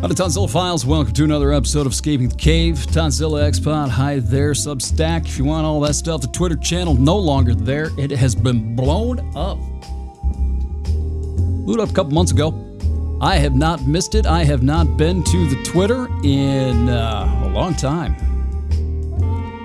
[0.00, 0.86] Hello, Toddzilla Files.
[0.86, 2.76] Welcome to another episode of Escaping the Cave.
[2.76, 5.26] Toddzilla Xpod, hi there, Substack.
[5.26, 7.90] If you want all that stuff, the Twitter channel no longer there.
[7.98, 9.58] It has been blown up.
[11.66, 12.54] Blew up a couple months ago.
[13.20, 14.24] I have not missed it.
[14.24, 18.16] I have not been to the Twitter in uh, a long time.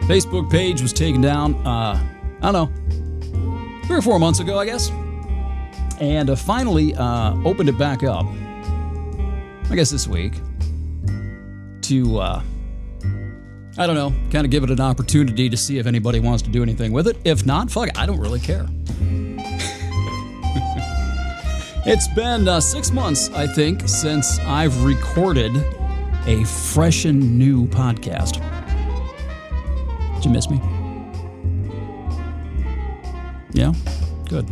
[0.01, 1.97] Facebook page was taken down, uh,
[2.41, 4.89] I don't know, three or four months ago, I guess.
[6.01, 8.25] And uh, finally uh, opened it back up.
[9.69, 10.33] I guess this week,
[11.81, 12.43] to, uh,
[13.77, 16.49] I don't know, kind of give it an opportunity to see if anybody wants to
[16.49, 17.17] do anything with it.
[17.25, 18.67] If not, fuck it, I don't really care.
[21.85, 25.55] it's been uh, six months, I think, since I've recorded
[26.27, 28.41] a fresh and new podcast.
[30.15, 30.61] Did you miss me?
[33.51, 33.73] Yeah?
[34.27, 34.47] Good.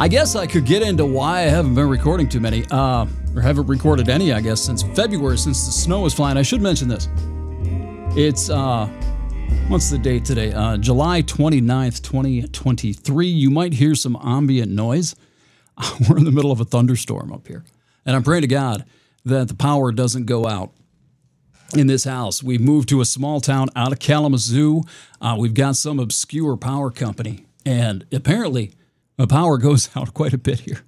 [0.00, 3.40] I guess I could get into why I haven't been recording too many, uh, or
[3.40, 6.36] haven't recorded any, I guess, since February, since the snow was flying.
[6.36, 7.08] I should mention this.
[8.16, 8.86] It's, uh,
[9.66, 10.52] what's the date today?
[10.52, 13.26] Uh, July 29th, 2023.
[13.26, 15.16] You might hear some ambient noise.
[16.08, 17.64] We're in the middle of a thunderstorm up here.
[18.06, 18.84] And I'm praying to God
[19.24, 20.70] that the power doesn't go out
[21.74, 22.40] in this house.
[22.40, 24.84] We've moved to a small town out of Kalamazoo.
[25.20, 27.46] Uh, we've got some obscure power company.
[27.66, 28.74] And apparently,
[29.18, 30.80] the power goes out quite a bit here.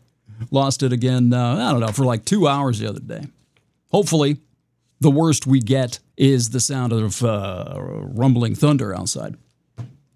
[0.51, 3.27] Lost it again, uh, I don't know, for like two hours the other day.
[3.91, 4.39] Hopefully,
[4.99, 9.37] the worst we get is the sound of uh, rumbling thunder outside.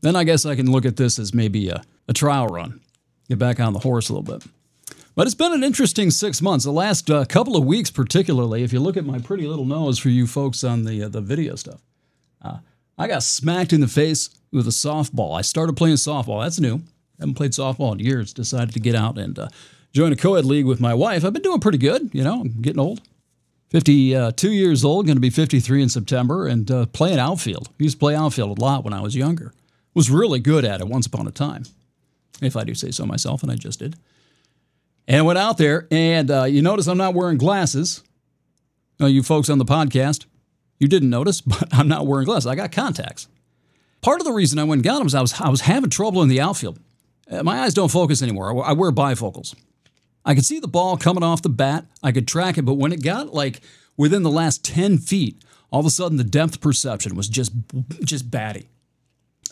[0.01, 2.81] Then I guess I can look at this as maybe a, a trial run,
[3.29, 4.47] get back on the horse a little bit.
[5.15, 6.65] But it's been an interesting six months.
[6.65, 9.99] The last uh, couple of weeks, particularly, if you look at my pretty little nose
[9.99, 11.81] for you folks on the uh, the video stuff,
[12.43, 12.59] uh,
[12.99, 15.39] I got smacked in the face with a softball.
[15.39, 16.43] I started playing softball.
[16.43, 16.83] That's new.
[17.19, 18.33] Haven't played softball in years.
[18.33, 19.49] Decided to get out and uh,
[19.93, 21.25] join a co-ed league with my wife.
[21.25, 22.11] I've been doing pretty good.
[22.13, 23.01] You know, I'm getting old.
[23.71, 27.71] 52 years old, going to be 53 in September, and uh, playing outfield.
[27.71, 29.53] I used to play outfield a lot when I was younger.
[29.95, 31.65] Was really good at it once upon a time,
[32.41, 33.97] if I do say so myself, and I just did.
[35.09, 38.05] And went out there, and uh, you notice I'm not wearing glasses.
[39.01, 40.27] Uh, you folks on the podcast,
[40.79, 42.47] you didn't notice, but I'm not wearing glasses.
[42.47, 43.27] I got contacts.
[44.03, 45.91] Part of the reason I went and got them is I was, I was having
[45.91, 46.79] trouble in the outfield.
[47.31, 48.65] Uh, my eyes don't focus anymore.
[48.65, 49.55] I wear bifocals.
[50.25, 51.85] I could see the ball coming off the bat.
[52.03, 53.61] I could track it, but when it got like
[53.97, 57.53] within the last 10 feet, all of a sudden the depth perception was just
[58.03, 58.69] just batty.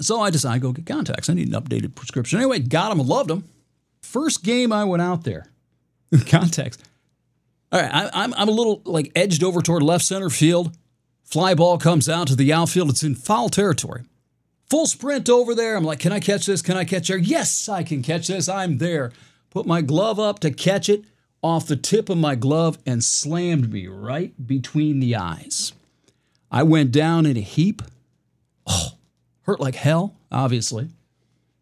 [0.00, 1.28] So I decided to go get contacts.
[1.28, 2.38] I need an updated prescription.
[2.38, 3.44] Anyway, got them, loved them.
[4.00, 5.46] First game I went out there,
[6.26, 6.78] contacts.
[7.70, 10.76] All right, I, I'm, I'm a little like edged over toward left center field.
[11.24, 12.90] Fly ball comes out to the outfield.
[12.90, 14.02] It's in foul territory.
[14.72, 15.76] Full sprint over there.
[15.76, 16.62] I'm like, can I catch this?
[16.62, 17.18] Can I catch there?
[17.18, 18.48] Yes, I can catch this.
[18.48, 19.12] I'm there.
[19.50, 21.04] Put my glove up to catch it
[21.42, 25.74] off the tip of my glove and slammed me right between the eyes.
[26.50, 27.82] I went down in a heap.
[28.66, 28.92] Oh,
[29.42, 30.88] hurt like hell, obviously.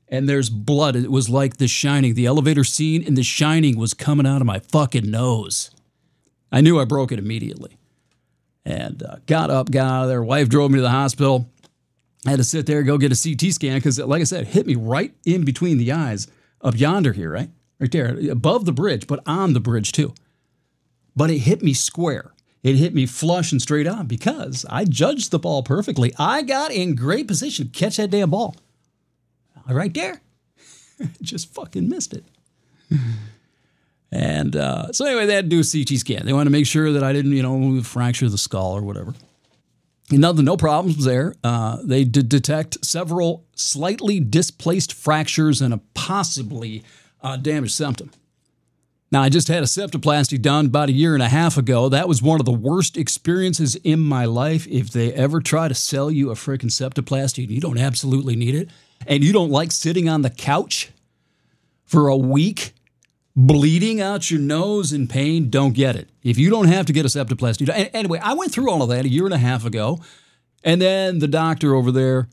[0.07, 0.95] And there's blood.
[0.95, 2.15] It was like The Shining.
[2.15, 5.73] The elevator scene in The Shining was coming out of my fucking nose.
[6.53, 7.77] I knew I broke it immediately.
[8.65, 10.23] And uh, got up, got out of there.
[10.23, 11.51] Wife drove me to the hospital.
[12.27, 14.49] I had to sit there, go get a CT scan because, like I said, it
[14.49, 16.29] hit me right in between the eyes
[16.61, 17.51] up yonder here, right?
[17.79, 20.15] Right there, above the bridge, but on the bridge too.
[21.17, 22.33] But it hit me square.
[22.63, 26.13] It hit me flush and straight on because I judged the ball perfectly.
[26.19, 28.55] I got in great position to catch that damn ball.
[29.67, 30.21] Right there.
[31.23, 32.25] Just fucking missed it.
[34.13, 36.27] And uh, so anyway, they had to do a CT scan.
[36.27, 39.15] They wanted to make sure that I didn't, you know, fracture the skull or whatever.
[40.11, 41.35] No, no problems there.
[41.45, 46.83] Uh, they did detect several slightly displaced fractures and a possibly
[47.23, 48.11] uh, damaged septum.
[49.13, 51.89] Now, I just had a septoplasty done about a year and a half ago.
[51.89, 54.69] That was one of the worst experiences in my life.
[54.69, 58.55] If they ever try to sell you a freaking septoplasty and you don't absolutely need
[58.55, 58.69] it,
[59.07, 60.91] and you don't like sitting on the couch
[61.85, 62.73] for a week
[63.37, 66.09] bleeding out your nose in pain, don't get it.
[66.23, 69.05] If you don't have to get a septoplasty, anyway, I went through all of that
[69.05, 70.01] a year and a half ago,
[70.65, 72.29] and then the doctor over there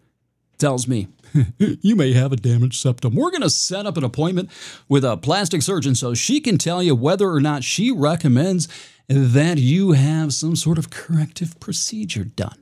[0.58, 1.08] tells me,
[1.58, 3.16] you may have a damaged septum.
[3.16, 4.50] We're going to set up an appointment
[4.90, 8.68] with a plastic surgeon so she can tell you whether or not she recommends
[9.08, 12.58] that you have some sort of corrective procedure done.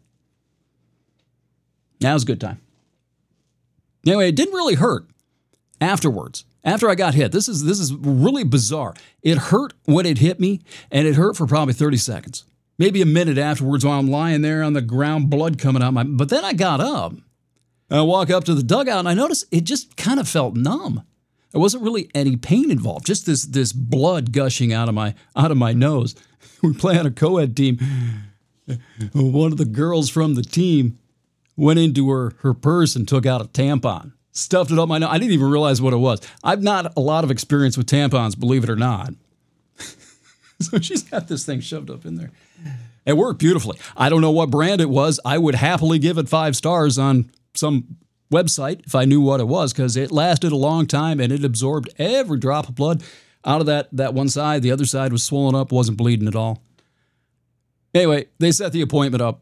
[2.02, 2.62] Now's a good time.
[4.06, 5.08] Anyway, it didn't really hurt
[5.82, 7.32] afterwards after I got hit.
[7.32, 8.96] This is this is really bizarre.
[9.22, 12.44] It hurt when it hit me, and it hurt for probably 30 seconds.
[12.78, 16.04] Maybe a minute afterwards while I'm lying there on the ground, blood coming out my
[16.04, 17.14] but then I got up.
[17.90, 21.04] I walk up to the dugout and I noticed it just kind of felt numb.
[21.52, 25.52] There wasn't really any pain involved, just this this blood gushing out of my out
[25.52, 26.16] of my nose.
[26.62, 27.78] We play on a co-ed team.
[29.14, 30.98] One of the girls from the team
[31.56, 35.10] went into her her purse and took out a tampon, stuffed it up my nose.
[35.12, 36.22] I didn't even realize what it was.
[36.44, 39.14] I've not a lot of experience with tampons, believe it or not.
[40.60, 42.32] so she's got this thing shoved up in there.
[43.06, 43.80] It worked beautifully.
[43.96, 45.20] I don't know what brand it was.
[45.24, 47.98] I would happily give it five stars on some
[48.32, 51.46] website if I knew what it was because it lasted a long time and it
[51.46, 53.04] absorbed every drop of blood
[53.46, 54.64] out of that, that one side.
[54.64, 56.62] The other side was swollen up, wasn't bleeding at all.
[57.94, 59.42] Anyway, they set the appointment up.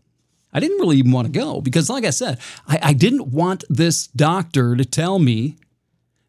[0.53, 3.63] I didn't really even want to go because, like I said, I, I didn't want
[3.69, 5.57] this doctor to tell me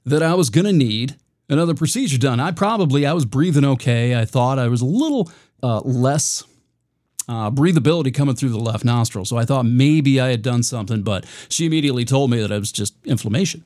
[0.05, 1.17] that I was going to need
[1.49, 2.41] another procedure done.
[2.41, 4.19] I probably, I was breathing okay.
[4.19, 5.31] I thought I was a little
[5.63, 6.43] uh, less
[7.29, 9.25] uh, breathability coming through the left nostril.
[9.25, 12.59] So I thought maybe I had done something, but she immediately told me that it
[12.59, 13.65] was just inflammation.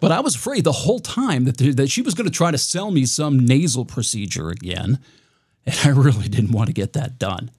[0.00, 2.58] But I was afraid the whole time that, that she was going to try to
[2.58, 4.98] sell me some nasal procedure again.
[5.66, 7.50] And I really didn't want to get that done.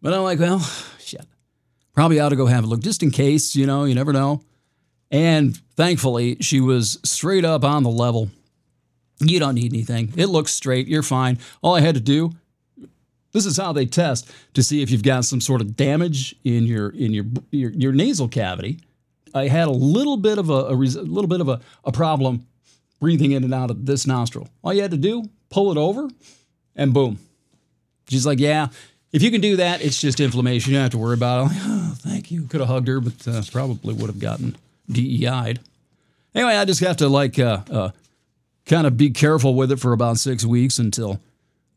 [0.00, 0.66] But I'm like, well.
[1.94, 4.42] Probably ought to go have a look just in case, you know, you never know.
[5.10, 8.30] And thankfully, she was straight up on the level.
[9.20, 10.12] You don't need anything.
[10.16, 10.88] It looks straight.
[10.88, 11.38] You're fine.
[11.62, 12.32] All I had to do
[13.32, 16.64] this is how they test to see if you've got some sort of damage in
[16.64, 18.80] your in your your, your nasal cavity.
[19.34, 22.46] I had a little bit of a, a, a little bit of a, a problem
[23.00, 24.48] breathing in and out of this nostril.
[24.62, 26.08] All you had to do, pull it over,
[26.76, 27.18] and boom.
[28.08, 28.68] She's like, "Yeah,
[29.12, 30.72] if you can do that, it's just inflammation.
[30.72, 32.46] You don't have to worry about it." Like, oh, thank you.
[32.46, 34.56] Could have hugged her, but uh, probably would have gotten
[34.90, 35.60] DEI'd.
[36.34, 37.90] Anyway, I just have to like uh, uh,
[38.66, 41.20] kind of be careful with it for about six weeks until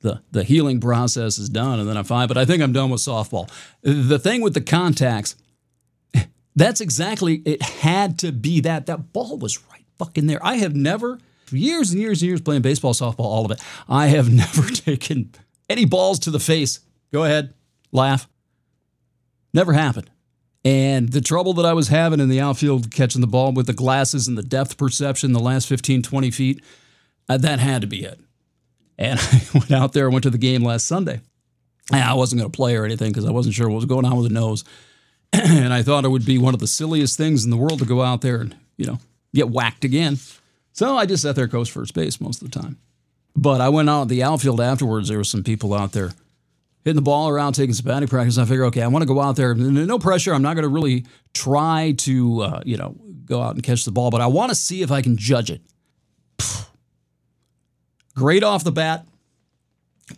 [0.02, 2.28] the, the healing process is done and then I'm fine.
[2.28, 3.50] But I think I'm done with softball.
[3.82, 5.36] The thing with the contacts,
[6.56, 8.86] that's exactly, it had to be that.
[8.86, 10.44] That ball was right fucking there.
[10.46, 11.20] I have never,
[11.52, 15.32] years and years and years playing baseball, softball, all of it, I have never taken
[15.70, 16.80] any balls to the face.
[17.16, 17.54] Go ahead,
[17.94, 18.28] laugh.
[19.54, 20.10] Never happened.
[20.66, 23.74] And the trouble that I was having in the outfield catching the ball with the
[23.74, 26.62] glasses and the depth perception, the last 15, 20 feet,
[27.30, 28.20] uh, that had to be it.
[28.98, 31.22] And I went out there went to the game last Sunday.
[31.90, 34.04] And I wasn't going to play or anything because I wasn't sure what was going
[34.04, 34.66] on with the nose.
[35.32, 37.86] and I thought it would be one of the silliest things in the world to
[37.86, 39.00] go out there and, you know,
[39.34, 40.18] get whacked again.
[40.74, 42.78] So I just sat there coast first base most of the time.
[43.38, 45.08] But I went out the outfield afterwards.
[45.08, 46.12] There were some people out there
[46.86, 48.38] hitting the ball around, taking some batting practice.
[48.38, 49.56] I figure, okay, I want to go out there.
[49.56, 50.34] No pressure.
[50.34, 52.96] I'm not going to really try to, uh, you know,
[53.26, 55.50] go out and catch the ball, but I want to see if I can judge
[55.50, 55.62] it.
[58.16, 59.06] Great off the bat.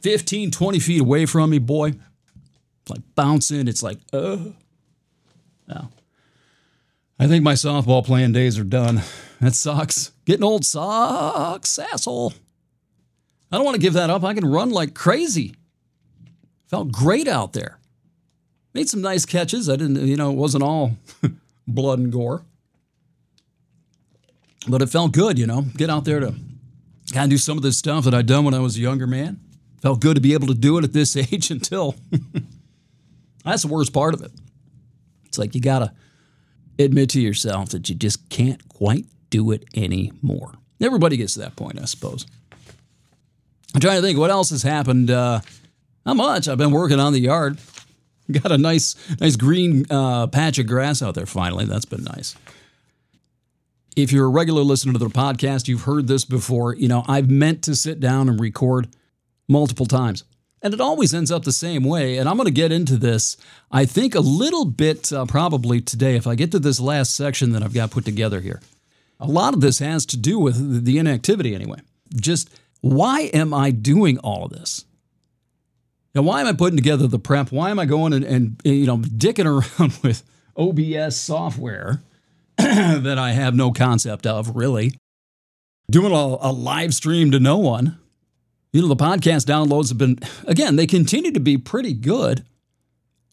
[0.01, 1.87] 15, 20 feet away from me, boy.
[1.87, 3.67] It's like bouncing.
[3.67, 4.37] It's like, uh.
[5.67, 5.89] Now,
[7.17, 9.01] I think my softball playing days are done.
[9.39, 10.11] That sucks.
[10.25, 12.33] Getting old sucks, asshole.
[13.51, 14.23] I don't want to give that up.
[14.23, 15.55] I can run like crazy.
[16.67, 17.79] Felt great out there.
[18.73, 19.69] Made some nice catches.
[19.69, 20.97] I didn't, you know, it wasn't all
[21.67, 22.43] blood and gore.
[24.67, 26.35] But it felt good, you know, get out there to
[27.13, 29.07] kind of do some of this stuff that I'd done when I was a younger
[29.07, 29.39] man.
[29.81, 31.95] Felt good to be able to do it at this age until
[33.45, 34.31] that's the worst part of it.
[35.25, 35.93] It's like you got to
[36.77, 40.53] admit to yourself that you just can't quite do it anymore.
[40.81, 42.25] Everybody gets to that point, I suppose.
[43.73, 45.09] I'm trying to think what else has happened.
[45.09, 45.41] Uh,
[46.07, 46.47] not much.
[46.47, 47.59] I've been working on the yard.
[48.31, 51.65] Got a nice, nice green uh, patch of grass out there finally.
[51.65, 52.35] That's been nice.
[53.95, 56.75] If you're a regular listener to the podcast, you've heard this before.
[56.75, 58.87] You know, I've meant to sit down and record
[59.49, 60.23] multiple times.
[60.61, 62.17] And it always ends up the same way.
[62.17, 63.37] And I'm going to get into this,
[63.71, 67.51] I think, a little bit uh, probably today if I get to this last section
[67.51, 68.61] that I've got put together here.
[69.19, 71.79] A lot of this has to do with the inactivity, anyway.
[72.15, 72.49] Just
[72.81, 74.85] why am I doing all of this?
[76.17, 77.51] Now, why am I putting together the prep?
[77.51, 79.45] Why am I going and, and you know, dicking
[79.79, 80.23] around with
[80.57, 82.01] OBS software
[82.57, 84.93] that I have no concept of, really.
[85.91, 87.99] Doing a, a live stream to no one.
[88.73, 92.43] You know, the podcast downloads have been, again, they continue to be pretty good.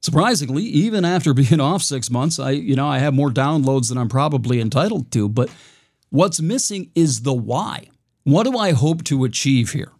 [0.03, 3.97] Surprisingly, even after being off six months, I, you know, I have more downloads than
[3.97, 5.27] I'm probably entitled to.
[5.31, 5.49] But
[6.11, 7.89] what's missing is the why.
[8.25, 9.93] What do I hope to achieve here?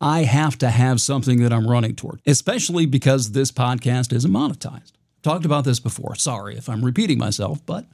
[0.00, 4.92] I have to have something that I'm running toward, especially because this podcast isn't monetized.
[5.22, 6.14] Talked about this before.
[6.14, 7.86] Sorry if I'm repeating myself, but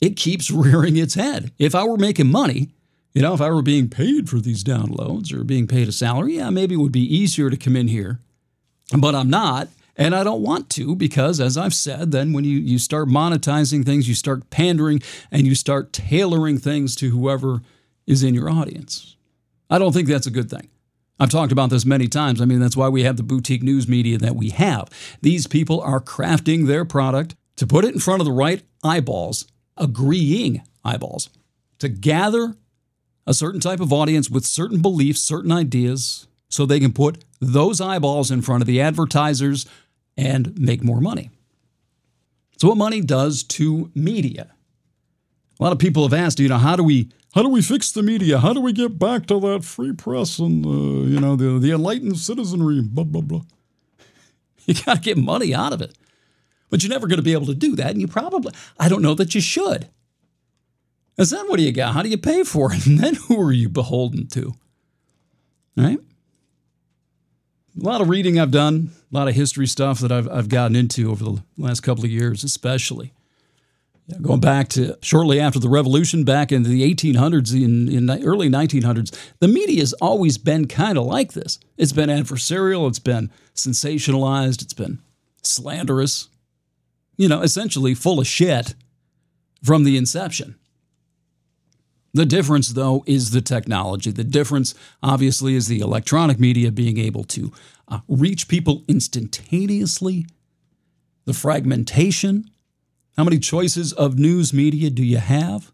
[0.00, 1.52] it keeps rearing its head.
[1.58, 2.70] If I were making money,
[3.12, 6.36] you know, if I were being paid for these downloads or being paid a salary,
[6.36, 8.20] yeah, maybe it would be easier to come in here.
[8.96, 12.58] But I'm not, and I don't want to because, as I've said, then when you,
[12.58, 17.62] you start monetizing things, you start pandering and you start tailoring things to whoever
[18.06, 19.16] is in your audience.
[19.68, 20.68] I don't think that's a good thing.
[21.18, 22.40] I've talked about this many times.
[22.40, 24.90] I mean, that's why we have the boutique news media that we have.
[25.22, 29.46] These people are crafting their product to put it in front of the right eyeballs,
[29.76, 31.30] agreeing eyeballs,
[31.78, 32.56] to gather
[33.26, 37.80] a certain type of audience with certain beliefs, certain ideas, so they can put those
[37.80, 39.66] eyeballs in front of the advertisers
[40.16, 41.30] and make more money.
[42.58, 44.52] So what money does to media.
[45.58, 47.92] A lot of people have asked, you know, how do we how do we fix
[47.92, 48.38] the media?
[48.38, 51.70] How do we get back to that free press and uh, you know the the
[51.70, 52.80] enlightened citizenry?
[52.80, 53.42] Blah blah blah.
[54.64, 55.96] You got to get money out of it,
[56.70, 59.02] but you're never going to be able to do that, and you probably I don't
[59.02, 59.88] know that you should.
[61.18, 61.92] And then what do you got?
[61.92, 62.86] How do you pay for it?
[62.86, 64.54] And then who are you beholden to?
[65.76, 65.98] Right?
[67.78, 70.74] A lot of reading I've done, a lot of history stuff that I've, I've gotten
[70.74, 73.12] into over the last couple of years, especially.
[74.22, 78.48] Going back to shortly after the revolution, back in the 1800s, in, in the early
[78.48, 81.58] 1900s, the media has always been kind of like this.
[81.76, 85.00] It's been adversarial, it's been sensationalized, it's been
[85.42, 86.28] slanderous,
[87.16, 88.76] you know, essentially full of shit
[89.64, 90.56] from the inception.
[92.14, 94.10] The difference, though, is the technology.
[94.10, 97.52] The difference, obviously, is the electronic media being able to
[97.88, 100.26] uh, reach people instantaneously,
[101.24, 102.48] the fragmentation.
[103.16, 105.72] How many choices of news media do you have?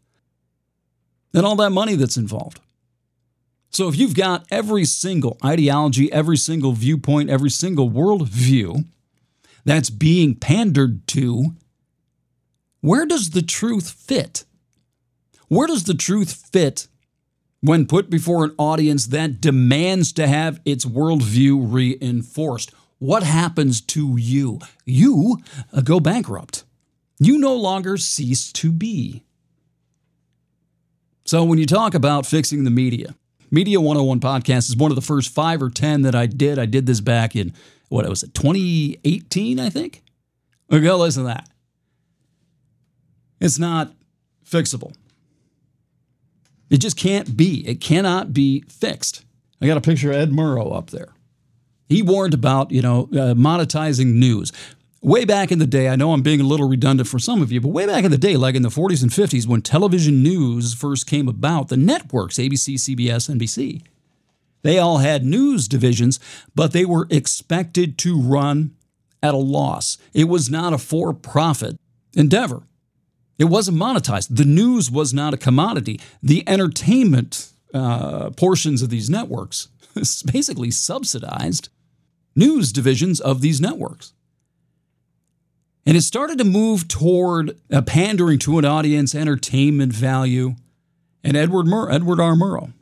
[1.34, 2.60] And all that money that's involved.
[3.70, 8.84] So if you've got every single ideology, every single viewpoint, every single worldview
[9.64, 11.54] that's being pandered to,
[12.80, 14.44] where does the truth fit?
[15.48, 16.86] Where does the truth fit
[17.60, 22.72] when put before an audience that demands to have its worldview reinforced?
[22.98, 24.60] What happens to you?
[24.84, 25.38] You
[25.82, 26.64] go bankrupt.
[27.24, 29.22] You no longer cease to be.
[31.24, 33.14] So, when you talk about fixing the media,
[33.52, 36.58] Media 101 podcast is one of the first five or 10 that I did.
[36.58, 37.52] I did this back in,
[37.90, 40.02] what was it, 2018, I think?
[40.70, 41.50] Go listen to that.
[43.40, 43.92] It's not
[44.48, 44.94] fixable.
[46.70, 47.68] It just can't be.
[47.68, 49.22] It cannot be fixed.
[49.60, 51.10] I got a picture of Ed Murrow up there.
[51.90, 54.50] He warned about, you know, uh, monetizing news.
[55.02, 57.50] Way back in the day, I know I'm being a little redundant for some of
[57.50, 60.22] you, but way back in the day, like in the 40s and 50s, when television
[60.22, 63.82] news first came about, the networks, ABC, CBS, NBC,
[64.62, 66.20] they all had news divisions,
[66.54, 68.76] but they were expected to run
[69.24, 69.98] at a loss.
[70.14, 71.80] It was not a for profit
[72.14, 72.62] endeavor.
[73.40, 74.28] It wasn't monetized.
[74.36, 76.00] The news was not a commodity.
[76.22, 79.66] The entertainment uh, portions of these networks
[80.32, 81.70] basically subsidized
[82.36, 84.12] news divisions of these networks.
[85.84, 90.54] And it started to move toward uh, pandering to an audience, entertainment value.
[91.24, 92.34] And Edward, Mur- Edward R.
[92.34, 92.72] Murrow,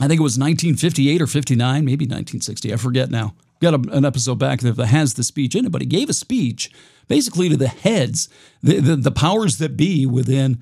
[0.00, 3.34] I think it was 1958 or 59, maybe 1960, I forget now.
[3.60, 6.14] Got a, an episode back that has the speech in it, but he gave a
[6.14, 6.70] speech
[7.06, 8.28] basically to the heads,
[8.62, 10.60] the, the, the powers that be within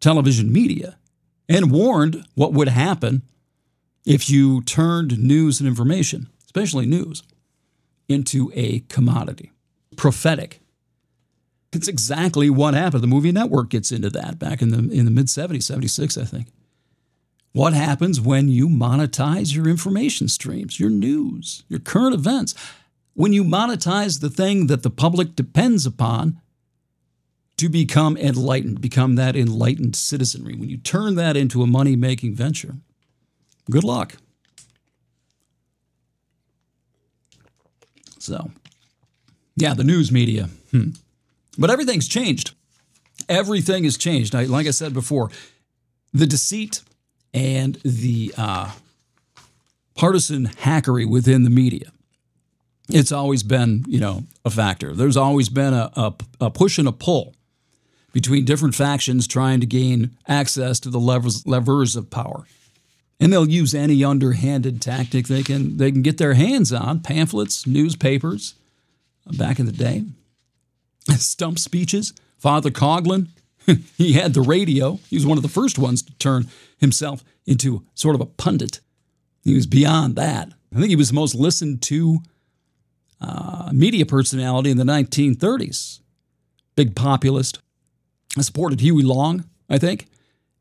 [0.00, 0.96] television media,
[1.48, 3.22] and warned what would happen
[4.06, 7.22] if you turned news and information, especially news,
[8.08, 9.52] into a commodity.
[9.96, 10.60] Prophetic.
[11.72, 13.02] It's exactly what happened.
[13.02, 16.24] The movie network gets into that back in the in the mid 70s, 76, I
[16.24, 16.48] think.
[17.52, 22.54] What happens when you monetize your information streams, your news, your current events?
[23.14, 26.40] when you monetize the thing that the public depends upon
[27.56, 32.34] to become enlightened, become that enlightened citizenry, when you turn that into a money making
[32.34, 32.76] venture,
[33.70, 34.16] good luck.
[38.18, 38.50] So,
[39.56, 40.48] yeah, the news media.
[40.70, 40.90] Hmm.
[41.60, 42.54] But everything's changed.
[43.28, 44.34] Everything has changed.
[44.34, 45.30] I, like I said before,
[46.12, 46.82] the deceit
[47.32, 48.72] and the uh,
[49.94, 51.92] partisan hackery within the media
[52.92, 54.94] it's always been, you know, a factor.
[54.94, 57.34] There's always been a, a, a, push and a pull
[58.12, 62.44] between different factions trying to gain access to the levers, levers of power.
[63.18, 67.66] And they'll use any underhanded tactic they can they can get their hands on, pamphlets,
[67.66, 68.54] newspapers,
[69.36, 70.04] back in the day.
[71.16, 72.12] Stump speeches.
[72.38, 73.28] Father Coughlin,
[73.96, 74.98] he had the radio.
[75.08, 78.80] He was one of the first ones to turn himself into sort of a pundit.
[79.42, 80.52] He was beyond that.
[80.74, 82.18] I think he was the most listened to
[83.20, 86.00] uh, media personality in the 1930s.
[86.76, 87.60] Big populist.
[88.38, 90.06] Supported Huey Long, I think,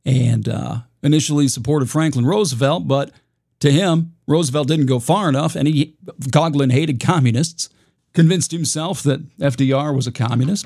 [0.03, 3.11] and uh, initially supported Franklin Roosevelt, but
[3.59, 5.95] to him, Roosevelt didn't go far enough, and he,
[6.31, 7.69] Coughlin hated communists,
[8.13, 10.65] convinced himself that FDR was a communist.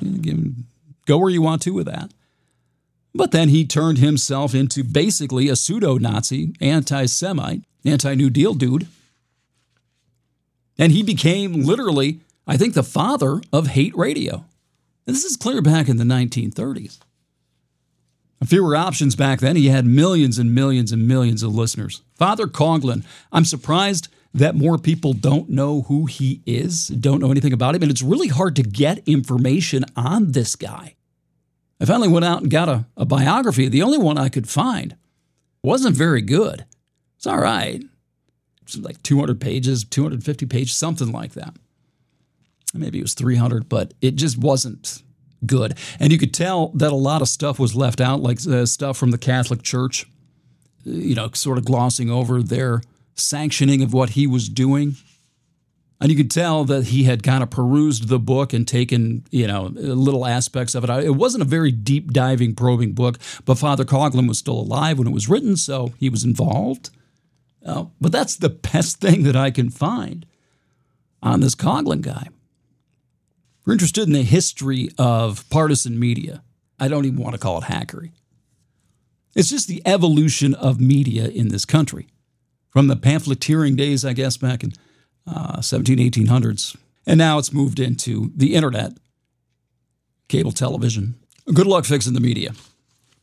[1.06, 2.12] Go where you want to with that.
[3.16, 8.54] But then he turned himself into basically a pseudo Nazi, anti Semite, anti New Deal
[8.54, 8.88] dude.
[10.80, 14.46] And he became literally, I think, the father of hate radio.
[15.06, 16.98] And this is clear back in the 1930s.
[18.46, 19.56] Fewer options back then.
[19.56, 22.02] He had millions and millions and millions of listeners.
[22.16, 27.54] Father Coughlin, I'm surprised that more people don't know who he is, don't know anything
[27.54, 30.96] about him, and it's really hard to get information on this guy.
[31.80, 33.68] I finally went out and got a, a biography.
[33.68, 34.96] The only one I could find
[35.62, 36.66] wasn't very good.
[37.18, 37.84] It's all right.
[38.64, 41.56] It's like 200 pages, 250 pages, something like that.
[42.74, 45.04] Maybe it was 300, but it just wasn't
[45.46, 45.78] good.
[46.00, 48.98] And you could tell that a lot of stuff was left out, like uh, stuff
[48.98, 50.06] from the Catholic Church,
[50.84, 52.82] you know, sort of glossing over their
[53.16, 54.96] sanctioning of what he was doing.
[56.02, 59.48] And you could tell that he had kind of perused the book and taken, you
[59.48, 60.90] know, little aspects of it.
[60.90, 65.08] It wasn't a very deep diving, probing book, but Father Coughlin was still alive when
[65.08, 66.90] it was written, so he was involved.
[67.66, 70.26] Uh, but that's the best thing that I can find
[71.22, 72.28] on this Coughlin guy.
[73.66, 76.44] You're interested in the history of partisan media,
[76.80, 78.12] I don't even want to call it hackery.
[79.36, 82.08] It's just the evolution of media in this country
[82.74, 84.74] from the pamphleteering days, I guess, back in
[85.28, 86.76] uh, 17, 1800s.
[87.06, 88.94] And now it's moved into the internet,
[90.28, 91.16] cable television.
[91.54, 92.54] Good luck fixing the media.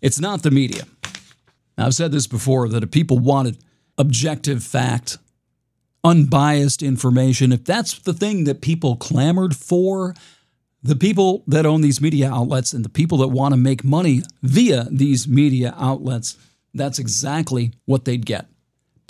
[0.00, 0.84] It's not the media.
[1.76, 3.58] Now, I've said this before that if people wanted
[3.98, 5.18] objective fact,
[6.04, 10.14] unbiased information, if that's the thing that people clamored for,
[10.82, 14.22] the people that own these media outlets and the people that want to make money
[14.42, 16.38] via these media outlets,
[16.72, 18.46] that's exactly what they'd get.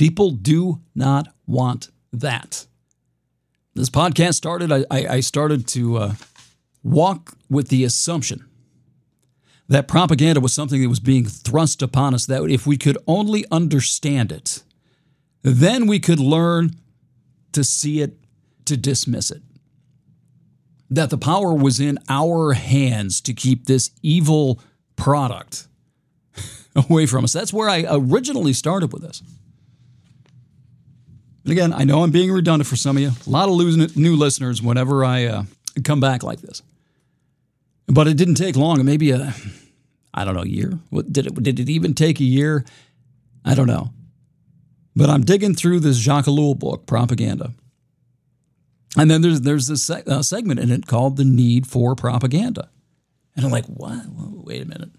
[0.00, 2.66] People do not want that.
[3.74, 6.14] This podcast started, I, I started to uh,
[6.82, 8.46] walk with the assumption
[9.68, 13.44] that propaganda was something that was being thrust upon us, that if we could only
[13.50, 14.62] understand it,
[15.42, 16.76] then we could learn
[17.52, 18.16] to see it,
[18.64, 19.42] to dismiss it.
[20.88, 24.62] That the power was in our hands to keep this evil
[24.96, 25.68] product
[26.74, 27.34] away from us.
[27.34, 29.22] That's where I originally started with this.
[31.44, 33.10] And again, I know I'm being redundant for some of you.
[33.26, 35.44] A lot of losing new listeners whenever I uh,
[35.84, 36.62] come back like this.
[37.86, 38.84] But it didn't take long.
[38.84, 39.34] Maybe a,
[40.14, 40.78] I don't know, year.
[40.90, 41.42] What did it?
[41.42, 42.64] Did it even take a year?
[43.44, 43.90] I don't know.
[44.94, 47.52] But I'm digging through this Jacques Ellul book, Propaganda.
[48.96, 52.68] And then there's there's this se- uh, segment in it called "The Need for Propaganda,"
[53.36, 54.04] and I'm like, what?
[54.08, 54.90] Wait a minute,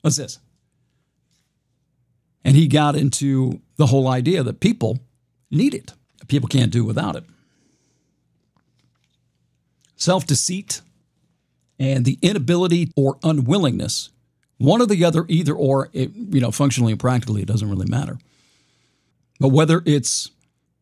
[0.00, 0.40] what's this?
[2.44, 4.98] And he got into the whole idea that people
[5.50, 5.92] need it.
[6.28, 7.24] People can't do without it.
[9.96, 10.80] Self deceit
[11.78, 14.10] and the inability or unwillingness,
[14.58, 17.88] one or the other, either or, it, you know, functionally and practically, it doesn't really
[17.88, 18.18] matter.
[19.40, 20.30] But whether it's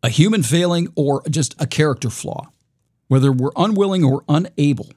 [0.03, 2.51] a human failing or just a character flaw,
[3.07, 4.91] whether we're unwilling or unable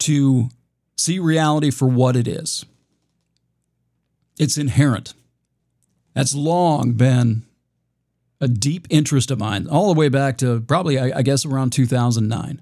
[0.00, 0.48] to
[0.96, 2.64] see reality for what it is,
[4.38, 5.14] it's inherent.
[6.14, 7.44] That's long been
[8.42, 11.72] a deep interest of mine, all the way back to probably, I, I guess, around
[11.72, 12.60] 2009.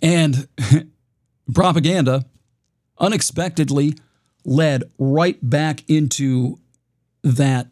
[0.00, 0.48] And
[1.54, 2.24] propaganda
[2.96, 3.96] unexpectedly
[4.44, 6.60] led right back into
[7.24, 7.66] that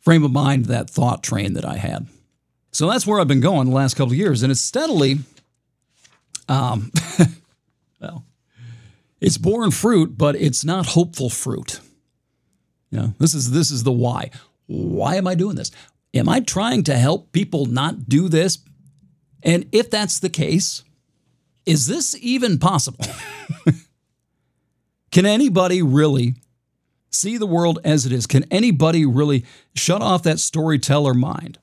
[0.00, 2.08] frame of mind, that thought train that I had.
[2.72, 5.20] So that's where I've been going the last couple of years, and it's steadily,
[6.48, 6.90] um,
[8.00, 8.24] well,
[9.20, 11.78] it's borne fruit, but it's not hopeful fruit.
[12.90, 14.30] You know, this is this is the why.
[14.66, 15.70] Why am I doing this?
[16.14, 18.58] Am I trying to help people not do this?
[19.42, 20.82] And if that's the case,
[21.66, 23.04] is this even possible?
[25.10, 26.34] Can anybody really
[27.10, 28.26] see the world as it is?
[28.26, 31.58] Can anybody really shut off that storyteller mind?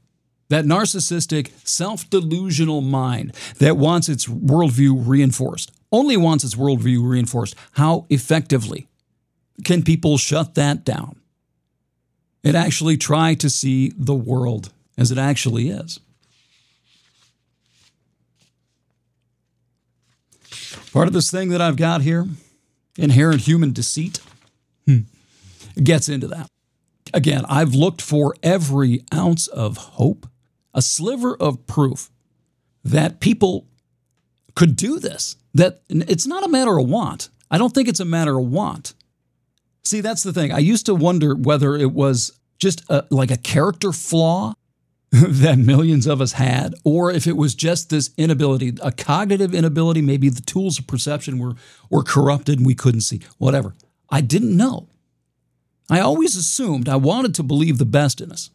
[0.50, 7.56] That narcissistic, self delusional mind that wants its worldview reinforced, only wants its worldview reinforced.
[7.74, 8.88] How effectively
[9.64, 11.21] can people shut that down?
[12.44, 16.00] And actually try to see the world as it actually is.
[20.92, 22.28] Part of this thing that I've got here,
[22.98, 24.20] inherent human deceit,
[24.86, 25.00] hmm,
[25.82, 26.48] gets into that.
[27.14, 30.28] Again, I've looked for every ounce of hope,
[30.74, 32.10] a sliver of proof
[32.84, 33.68] that people
[34.56, 35.36] could do this.
[35.54, 37.30] That it's not a matter of want.
[37.50, 38.94] I don't think it's a matter of want.
[39.84, 40.52] See, that's the thing.
[40.52, 44.54] I used to wonder whether it was just a, like a character flaw
[45.12, 50.02] that millions of us had, or if it was just this inability, a cognitive inability,
[50.02, 51.54] maybe the tools of perception were,
[51.89, 53.74] were corrupted and we couldn't see, whatever.
[54.10, 54.88] I didn't know.
[55.89, 58.52] I always assumed I wanted to believe the best in us.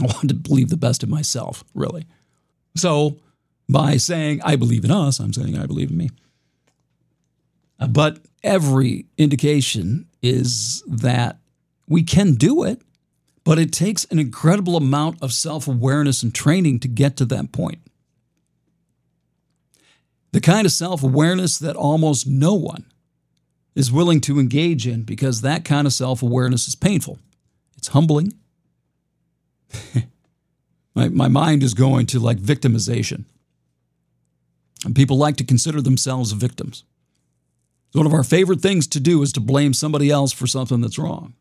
[0.00, 2.04] I wanted to believe the best in myself, really.
[2.76, 3.20] So
[3.68, 6.10] by saying I believe in us, I'm saying I believe in me.
[7.80, 11.38] Uh, but every indication is that
[11.86, 12.80] we can do it
[13.44, 17.52] but it takes an incredible amount of self awareness and training to get to that
[17.52, 17.78] point.
[20.32, 22.86] The kind of self awareness that almost no one
[23.74, 27.18] is willing to engage in because that kind of self awareness is painful.
[27.76, 28.32] It's humbling.
[30.94, 33.26] my, my mind is going to like victimization.
[34.86, 36.84] And people like to consider themselves victims.
[37.94, 40.98] One of our favorite things to do is to blame somebody else for something that's
[40.98, 41.34] wrong.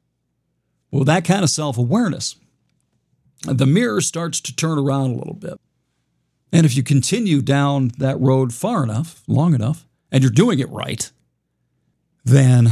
[0.92, 2.36] Well, that kind of self awareness,
[3.42, 5.60] the mirror starts to turn around a little bit.
[6.52, 10.70] And if you continue down that road far enough, long enough, and you're doing it
[10.70, 11.12] right,
[12.24, 12.72] then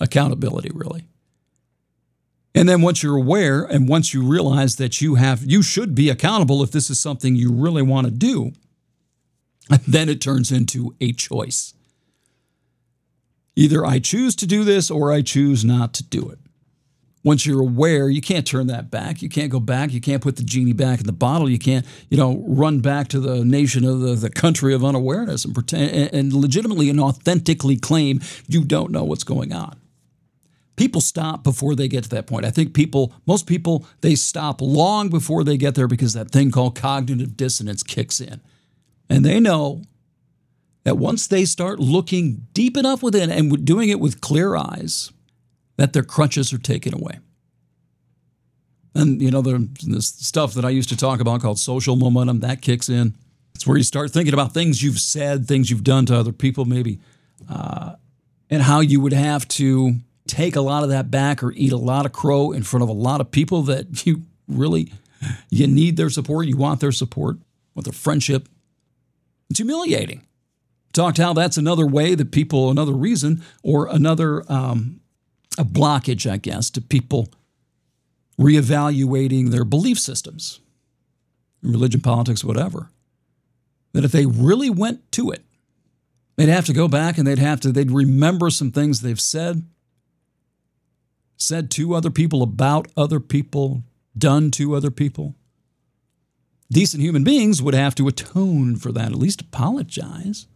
[0.00, 1.04] accountability really.
[2.54, 6.08] And then once you're aware and once you realize that you have you should be
[6.08, 8.52] accountable if this is something you really want to do,
[9.86, 11.74] then it turns into a choice.
[13.58, 16.38] Either I choose to do this or I choose not to do it
[17.24, 19.20] once you're aware, you can't turn that back.
[19.22, 19.92] You can't go back.
[19.92, 21.50] You can't put the genie back in the bottle.
[21.50, 25.44] You can't, you know, run back to the nation of the, the country of unawareness
[25.44, 29.78] and pretend and, legitimately and authentically claim you don't know what's going on.
[30.76, 32.46] People stop before they get to that point.
[32.46, 36.50] I think people, most people, they stop long before they get there because that thing
[36.52, 38.40] called cognitive dissonance kicks in.
[39.10, 39.82] And they know
[40.88, 45.12] that once they start looking deep enough within and doing it with clear eyes,
[45.76, 47.18] that their crutches are taken away.
[48.94, 52.40] And, you know, the, the stuff that I used to talk about called social momentum,
[52.40, 53.14] that kicks in.
[53.54, 56.64] It's where you start thinking about things you've said, things you've done to other people,
[56.64, 57.00] maybe,
[57.50, 57.96] uh,
[58.48, 59.96] and how you would have to
[60.26, 62.88] take a lot of that back or eat a lot of crow in front of
[62.88, 64.90] a lot of people that you really
[65.50, 67.36] you need their support, you want their support,
[67.74, 68.48] want their friendship.
[69.50, 70.22] It's humiliating.
[70.98, 74.98] Talked how that's another way that people, another reason, or another um,
[75.56, 77.28] a blockage, I guess, to people
[78.36, 80.58] reevaluating their belief systems,
[81.62, 82.90] religion, politics, whatever.
[83.92, 85.44] That if they really went to it,
[86.34, 89.62] they'd have to go back and they'd have to, they'd remember some things they've said,
[91.36, 93.84] said to other people, about other people,
[94.18, 95.36] done to other people.
[96.72, 100.48] Decent human beings would have to atone for that, at least apologize.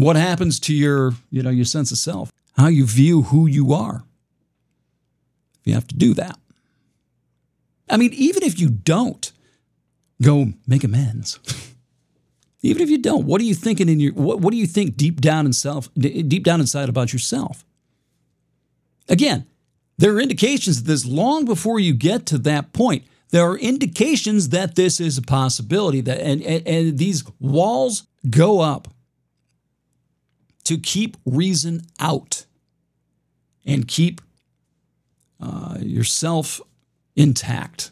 [0.00, 2.32] What happens to your, you know, your sense of self?
[2.60, 4.04] how you view who you are.
[5.60, 6.38] if You have to do that.
[7.88, 9.32] I mean, even if you don't
[10.22, 11.38] go make amends,
[12.62, 14.96] even if you don't, what are you thinking in your what, what do you think
[14.96, 17.64] deep down in self deep down inside about yourself?
[19.08, 19.46] Again,
[19.98, 24.50] there are indications that this long before you get to that point, there are indications
[24.50, 28.88] that this is a possibility that and, and, and these walls go up
[30.70, 32.46] to keep reason out
[33.66, 34.20] and keep
[35.40, 36.60] uh, yourself
[37.16, 37.90] intact.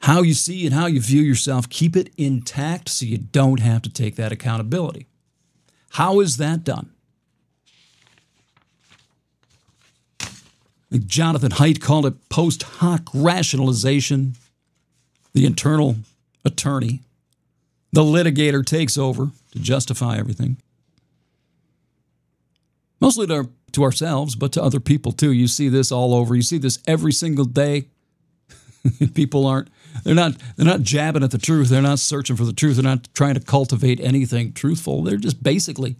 [0.00, 3.80] How you see and how you view yourself, keep it intact so you don't have
[3.80, 5.06] to take that accountability.
[5.92, 6.90] How is that done?
[11.06, 14.34] Jonathan Haidt called it post hoc rationalization.
[15.32, 15.96] The internal
[16.44, 17.00] attorney,
[17.92, 20.58] the litigator takes over to justify everything.
[23.00, 25.32] Mostly to to ourselves, but to other people too.
[25.32, 26.34] You see this all over.
[26.34, 27.88] You see this every single day.
[29.14, 29.68] people aren't
[30.04, 31.68] they're not they're not jabbing at the truth.
[31.68, 32.76] They're not searching for the truth.
[32.76, 35.02] They're not trying to cultivate anything truthful.
[35.02, 35.96] They're just basically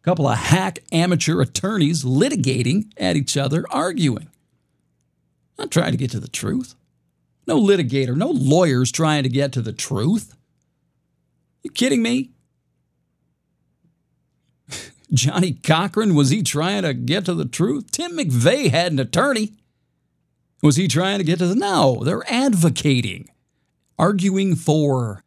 [0.00, 4.28] a couple of hack amateur attorneys litigating at each other, arguing.
[5.58, 6.74] Not trying to get to the truth.
[7.46, 10.34] No litigator, no lawyers trying to get to the truth.
[11.62, 12.30] You kidding me?
[15.12, 17.90] Johnnie Cochran, was he trying to get to the truth?
[17.90, 19.54] Tim McVeigh had an attorney.
[20.62, 22.02] Was he trying to get to the no?
[22.04, 23.28] They're advocating,
[23.98, 25.24] arguing for,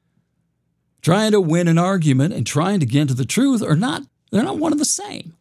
[1.02, 4.44] trying to win an argument and trying to get to the truth are not, they're
[4.44, 5.36] not one and the same.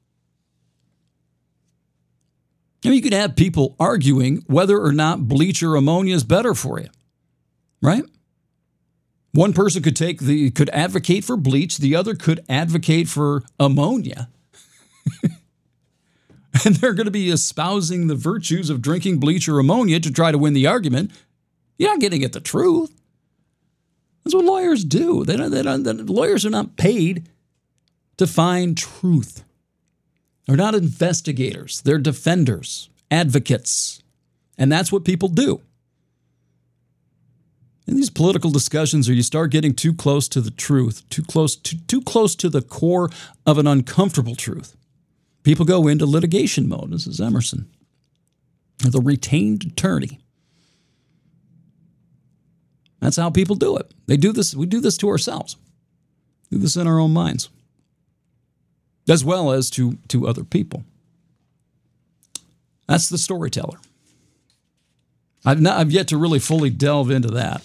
[2.85, 6.55] I mean, you could have people arguing whether or not bleach or ammonia is better
[6.55, 6.89] for you,
[7.81, 8.03] right?
[9.33, 14.29] One person could take the could advocate for bleach, the other could advocate for ammonia.
[16.65, 20.31] and they're going to be espousing the virtues of drinking bleach or ammonia to try
[20.31, 21.11] to win the argument,
[21.79, 22.93] you're not getting at the truth.
[24.23, 25.25] That's what lawyers do.
[25.25, 27.29] They don't, they don't, lawyers are not paid
[28.19, 29.45] to find truth.
[30.47, 34.03] They're not investigators, they're defenders, advocates.
[34.59, 35.63] And that's what people do.
[37.87, 41.57] In these political discussions, or you start getting too close to the truth, too close
[41.57, 43.11] to, too close to the core
[43.45, 44.77] of an uncomfortable truth,
[45.43, 46.93] people go into litigation mode.
[46.93, 47.69] This is Emerson,
[48.79, 50.21] the retained attorney.
[53.01, 53.93] That's how people do it.
[54.07, 54.55] They do this.
[54.55, 55.57] We do this to ourselves.
[56.53, 57.49] Do this in our own minds,
[59.09, 60.85] as well as to to other people.
[62.87, 63.79] That's the storyteller.
[65.45, 67.63] I've not, I've yet to really fully delve into that.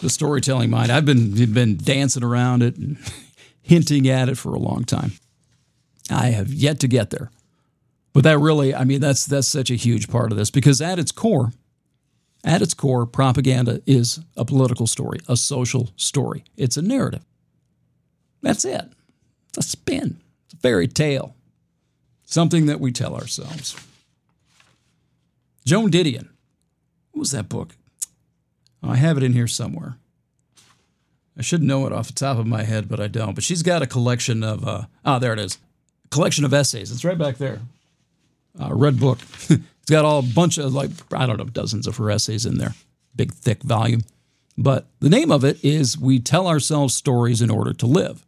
[0.00, 0.90] The storytelling mind.
[0.90, 2.98] I've been been dancing around it and
[3.62, 5.12] hinting at it for a long time.
[6.10, 7.30] I have yet to get there.
[8.12, 10.98] But that really, I mean, that's that's such a huge part of this because at
[10.98, 11.52] its core,
[12.44, 16.44] at its core, propaganda is a political story, a social story.
[16.56, 17.24] It's a narrative.
[18.42, 18.84] That's it.
[19.48, 20.20] It's a spin.
[20.46, 21.34] It's a fairy tale.
[22.24, 23.76] Something that we tell ourselves.
[25.64, 26.28] Joan Didion.
[27.12, 27.76] What was that book?
[28.82, 29.96] Oh, I have it in here somewhere.
[31.36, 33.34] I should know it off the top of my head, but I don't.
[33.34, 35.58] But she's got a collection of, uh, oh, there it is.
[36.04, 36.90] A collection of essays.
[36.90, 37.60] It's right back there.
[38.60, 39.18] Uh, red book.
[39.48, 42.58] it's got all a bunch of, like, I don't know, dozens of her essays in
[42.58, 42.74] there.
[43.16, 44.02] Big, thick volume.
[44.58, 48.26] But the name of it is We Tell Ourselves Stories in Order to Live.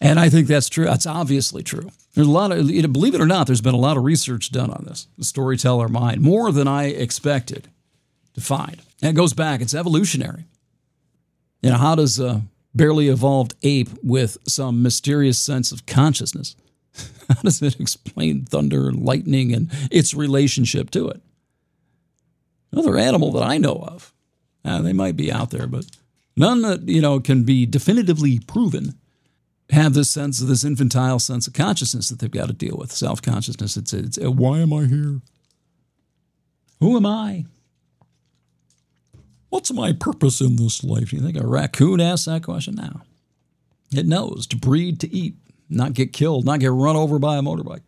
[0.00, 0.84] And I think that's true.
[0.84, 1.90] That's obviously true.
[2.14, 4.70] There's a lot of, believe it or not, there's been a lot of research done
[4.70, 7.68] on this, the storyteller mind, more than I expected
[8.38, 8.80] to find.
[9.02, 10.44] And it goes back, it's evolutionary.
[11.62, 12.42] You know, how does a
[12.74, 16.56] barely evolved ape with some mysterious sense of consciousness,
[17.28, 21.20] how does it explain thunder and lightning and its relationship to it?
[22.72, 24.12] Another animal that I know of,
[24.64, 25.86] uh, they might be out there, but
[26.36, 28.94] none that, you know, can be definitively proven
[29.70, 32.90] have this sense of this infantile sense of consciousness that they've got to deal with
[32.90, 33.76] self consciousness.
[33.76, 35.20] It's, it's, why am I here?
[36.80, 37.44] Who am I?
[39.50, 41.10] What's my purpose in this life?
[41.10, 43.02] Do you think a raccoon asks that question now?
[43.92, 45.34] It knows to breed, to eat,
[45.70, 47.82] not get killed, not get run over by a motorbike.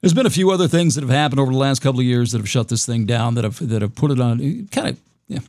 [0.00, 2.30] There's been a few other things that have happened over the last couple of years
[2.30, 5.00] that have shut this thing down, that have that have put it on kind of,
[5.26, 5.40] yeah,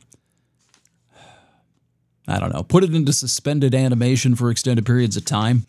[2.26, 5.66] I don't know, put it into suspended animation for extended periods of time.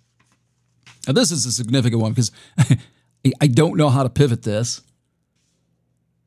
[1.08, 2.32] Now, this is a significant one because
[3.42, 4.82] I don't know how to pivot this.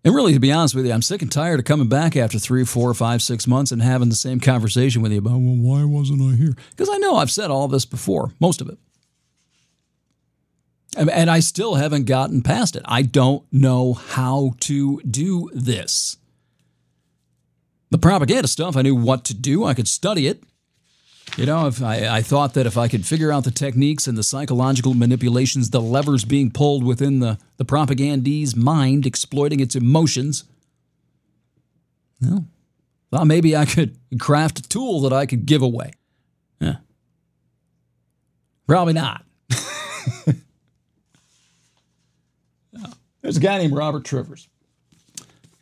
[0.05, 2.39] And really, to be honest with you, I'm sick and tired of coming back after
[2.39, 5.85] three, four, five, six months and having the same conversation with you about, well, why
[5.85, 6.55] wasn't I here?
[6.71, 8.77] Because I know I've said all this before, most of it.
[10.97, 12.83] And I still haven't gotten past it.
[12.85, 16.19] I don't know how to do this.
[17.91, 19.65] The propaganda stuff, I knew what to do.
[19.65, 20.45] I could study it.
[21.37, 24.17] You know, if I, I thought that if I could figure out the techniques and
[24.17, 30.45] the psychological manipulations, the levers being pulled within the, the propagandee's mind, exploiting its emotions,
[32.23, 32.47] well,
[33.11, 35.93] well, maybe I could craft a tool that I could give away.
[36.61, 36.77] Yeah.
[38.67, 39.25] Probably not.
[43.23, 44.49] There's a guy named Robert Trivers.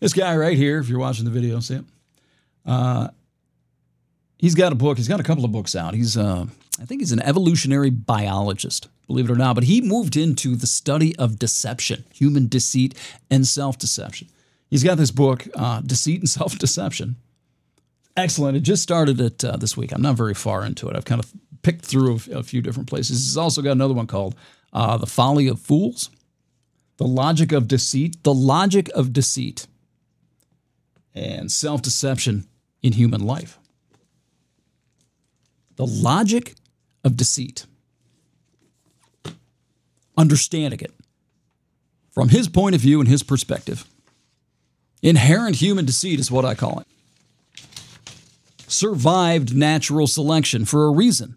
[0.01, 1.87] This guy right here, if you're watching the video, see him?
[2.67, 3.09] Uh,
[4.43, 4.99] he's got a book.
[4.99, 5.95] He's got a couple of books out.
[5.95, 6.45] He's, uh,
[6.79, 9.55] I think he's an evolutionary biologist, believe it or not.
[9.55, 12.95] But he moved into the study of deception, human deceit,
[13.31, 14.29] and self deception.
[14.69, 17.17] He's got this book, uh, Deceit and Self Deception.
[18.17, 18.57] Excellent.
[18.57, 19.93] It just started it uh, this week.
[19.93, 20.97] I'm not very far into it.
[20.97, 21.31] I've kind of
[21.63, 23.25] picked through a, a few different places.
[23.25, 24.35] He's also got another one called
[24.73, 26.11] uh, The Folly of Fools,
[26.97, 29.67] The Logic of Deceit, The Logic of Deceit,
[31.15, 32.47] and Self Deception
[32.83, 33.59] in Human Life
[35.77, 36.55] the logic
[37.05, 37.67] of deceit,
[40.17, 40.93] understanding it
[42.11, 43.85] from his point of view and his perspective.
[45.03, 46.87] Inherent human deceit is what I call it.
[48.69, 51.37] Survived natural selection for a reason.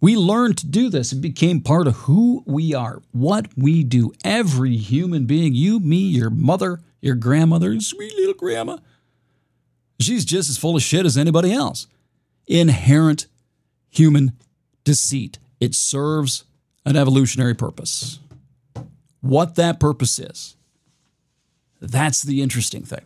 [0.00, 1.12] We learned to do this.
[1.12, 4.12] It became part of who we are, what we do.
[4.24, 8.78] Every human being, you, me, your mother, your grandmother, sweet little grandma,
[9.98, 11.86] she's just as full of shit as anybody else.
[12.46, 13.26] Inherent
[13.90, 14.32] human
[14.84, 15.38] deceit.
[15.60, 16.44] It serves
[16.84, 18.18] an evolutionary purpose.
[19.20, 20.56] What that purpose is,
[21.80, 23.04] that's the interesting thing.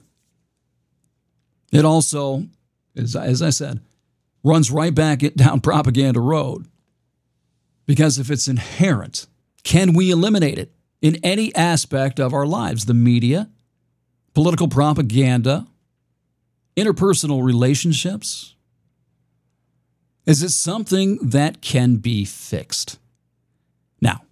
[1.73, 2.47] It also,
[2.97, 3.81] as, as I said,
[4.45, 6.67] runs right back down propaganda road.
[7.87, 9.27] Because if it's inherent,
[9.65, 10.71] Can we eliminate it
[11.01, 12.85] in any aspect of our lives?
[12.85, 13.49] The media,
[14.35, 15.67] political propaganda,
[16.77, 18.54] interpersonal relationships?
[20.27, 22.99] Is it something that can be fixed?
[24.01, 24.23] Now,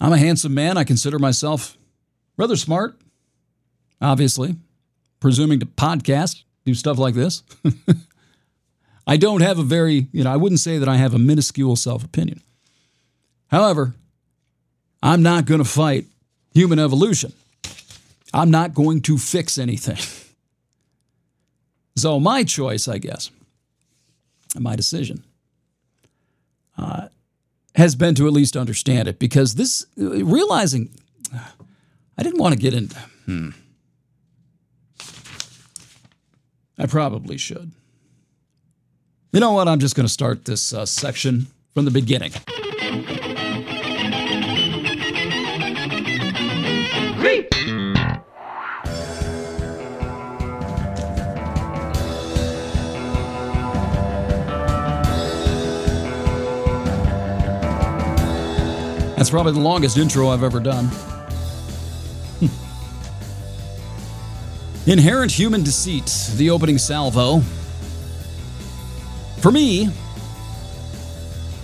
[0.00, 0.76] I'm a handsome man.
[0.76, 1.76] I consider myself
[2.36, 2.96] rather smart,
[4.00, 4.56] obviously,
[5.20, 7.42] presuming to podcast, do stuff like this.
[9.06, 11.76] I don't have a very, you know, I wouldn't say that I have a minuscule
[11.76, 12.42] self opinion.
[13.48, 13.94] However,
[15.02, 16.06] I'm not going to fight
[16.52, 17.32] human evolution.
[18.32, 19.98] I'm not going to fix anything.
[21.96, 23.30] so, my choice, I guess,
[24.58, 25.24] my decision,
[26.76, 27.08] uh,
[27.76, 30.90] has been to at least understand it because this, realizing,
[32.18, 33.50] I didn't want to get into, hmm.
[36.78, 37.70] I probably should.
[39.32, 39.68] You know what?
[39.68, 42.32] I'm just going to start this uh, section from the beginning.
[59.24, 60.90] That's probably the longest intro I've ever done.
[64.86, 67.40] Inherent Human Deceit, the opening salvo.
[69.38, 69.88] For me,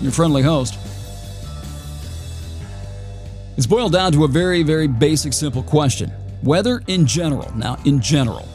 [0.00, 0.78] your friendly host,
[3.58, 6.08] it's boiled down to a very, very basic, simple question.
[6.40, 8.48] Whether in general, now in general,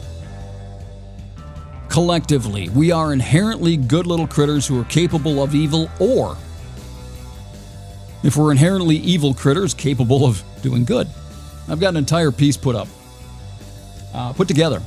[1.88, 6.36] collectively, we are inherently good little critters who are capable of evil, or
[8.26, 11.08] if we're inherently evil critters capable of doing good.
[11.68, 12.88] I've got an entire piece put up,
[14.12, 14.82] uh, put together.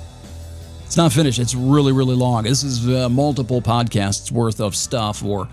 [0.84, 1.40] It's not finished.
[1.40, 2.44] It's really, really long.
[2.44, 5.48] This is uh, multiple podcasts worth of stuff, or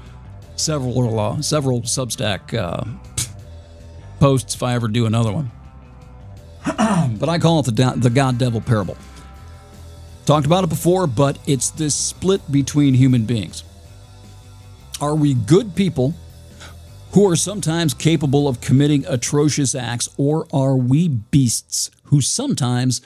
[0.57, 2.83] several, uh, several Substack uh,
[4.19, 5.51] posts if I ever do another one.
[7.19, 8.97] but I call it the, the God Devil parable.
[10.25, 13.63] Talked about it before, but it's this split between human beings.
[15.01, 16.15] Are we good people
[17.17, 23.01] who are sometimes capable of committing atrocious acts, or are we beasts who sometimes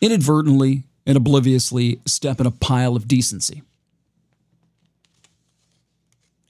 [0.00, 3.62] inadvertently and obliviously step in a pile of decency?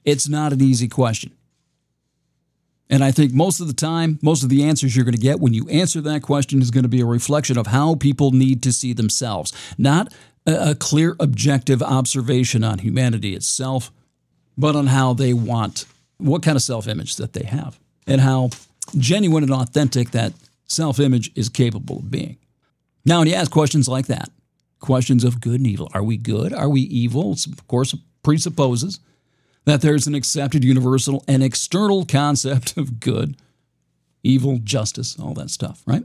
[0.03, 1.31] It's not an easy question.
[2.89, 5.39] And I think most of the time, most of the answers you're going to get
[5.39, 8.63] when you answer that question is going to be a reflection of how people need
[8.63, 10.11] to see themselves, not
[10.47, 13.91] a, clear objective observation on humanity itself,
[14.57, 15.85] but on how they want
[16.17, 18.49] what kind of self image that they have and how
[18.97, 20.33] genuine and authentic that
[20.65, 22.37] self image is capable of being.
[23.05, 24.29] Now, when you ask questions like that,
[24.79, 26.53] questions of good and evil, are we good?
[26.53, 27.33] Are we evil?
[27.33, 28.99] It's, of course, presupposes
[29.65, 33.37] that there's an accepted universal and external concept of good,
[34.23, 36.03] evil, justice, all that stuff, right?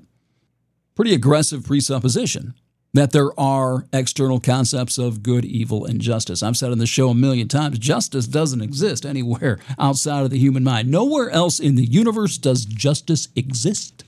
[0.95, 2.55] Pretty aggressive presupposition
[2.95, 6.43] that there are external concepts of good, evil, and justice.
[6.43, 10.39] I've said on the show a million times justice doesn't exist anywhere outside of the
[10.39, 10.91] human mind.
[10.91, 14.05] Nowhere else in the universe does justice exist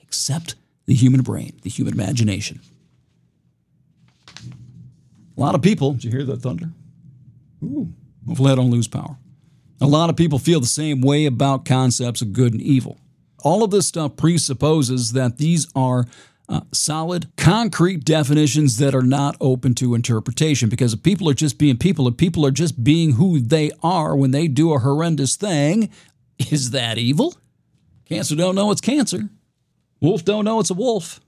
[0.00, 0.54] except
[0.86, 2.60] the human brain, the human imagination.
[5.36, 6.70] A lot of people, did you hear that thunder?
[7.62, 7.92] Ooh,
[8.26, 9.16] hopefully I don't lose power.
[9.80, 12.98] A lot of people feel the same way about concepts of good and evil.
[13.42, 16.06] All of this stuff presupposes that these are
[16.48, 20.68] uh, solid, concrete definitions that are not open to interpretation.
[20.68, 24.14] Because if people are just being people, if people are just being who they are
[24.16, 25.90] when they do a horrendous thing,
[26.50, 27.34] is that evil?
[28.06, 29.28] Cancer don't know it's cancer.
[30.00, 31.20] Wolf don't know it's a wolf,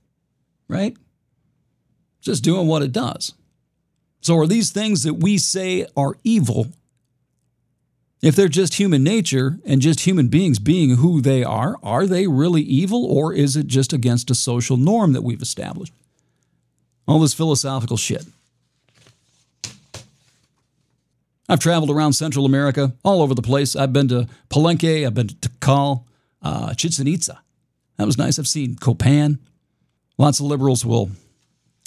[0.68, 0.96] right?
[2.20, 3.32] Just doing what it does.
[4.20, 6.66] So, are these things that we say are evil
[8.26, 12.26] if they're just human nature and just human beings being who they are, are they
[12.26, 15.92] really evil or is it just against a social norm that we've established?
[17.06, 18.26] All this philosophical shit.
[21.48, 23.76] I've traveled around Central America, all over the place.
[23.76, 26.02] I've been to Palenque, I've been to Tikal,
[26.42, 27.40] uh, Chichen Itza.
[27.96, 28.40] That was nice.
[28.40, 29.38] I've seen Copan.
[30.18, 31.10] Lots of liberals will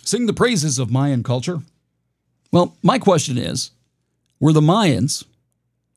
[0.03, 1.59] sing the praises of Mayan culture.
[2.53, 3.71] Well, my question is
[4.39, 5.25] were the Mayans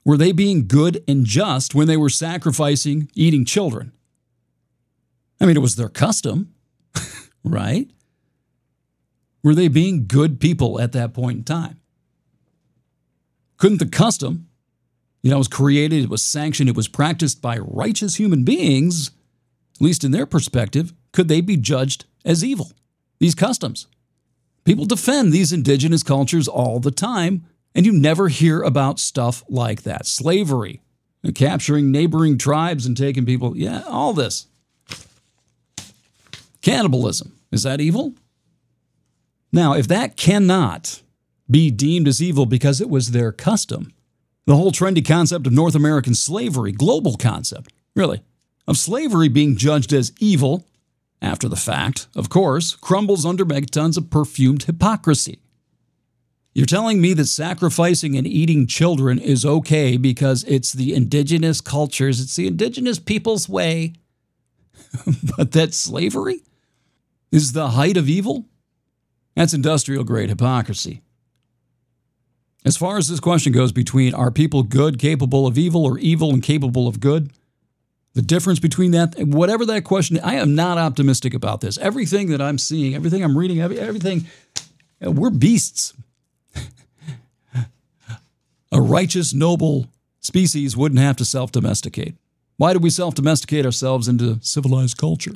[0.04, 3.92] were they being good and just when they were sacrificing eating children?
[5.40, 6.54] I mean, it was their custom,
[7.44, 7.90] right?
[9.42, 11.80] Were they being good people at that point in time?
[13.56, 14.48] Couldn't the custom,
[15.22, 19.12] you know, was created, it was sanctioned, it was practiced by righteous human beings,
[19.76, 22.72] at least in their perspective, could they be judged as evil?
[23.18, 23.86] These customs.
[24.64, 27.44] People defend these indigenous cultures all the time
[27.74, 30.06] and you never hear about stuff like that.
[30.06, 30.80] Slavery,
[31.34, 33.56] capturing neighboring tribes and taking people.
[33.56, 34.46] Yeah, all this.
[36.60, 37.38] Cannibalism.
[37.50, 38.14] Is that evil?
[39.52, 41.02] Now, if that cannot
[41.50, 43.92] be deemed as evil because it was their custom,
[44.46, 48.22] the whole trendy concept of North American slavery, global concept, really,
[48.66, 50.66] of slavery being judged as evil
[51.20, 55.41] after the fact, of course, crumbles under megatons of perfumed hypocrisy.
[56.54, 62.20] You're telling me that sacrificing and eating children is okay because it's the indigenous cultures,
[62.20, 63.94] it's the indigenous people's way,
[65.36, 66.42] but that slavery
[67.30, 68.46] is the height of evil?
[69.34, 71.00] That's industrial grade hypocrisy.
[72.64, 76.30] As far as this question goes between are people good, capable of evil, or evil
[76.30, 77.32] and capable of good,
[78.14, 81.78] the difference between that, whatever that question, I am not optimistic about this.
[81.78, 84.26] Everything that I'm seeing, everything I'm reading, everything,
[85.00, 85.94] we're beasts.
[88.72, 89.86] A righteous, noble
[90.20, 92.16] species wouldn't have to self domesticate.
[92.56, 95.34] Why do we self domesticate ourselves into civilized culture?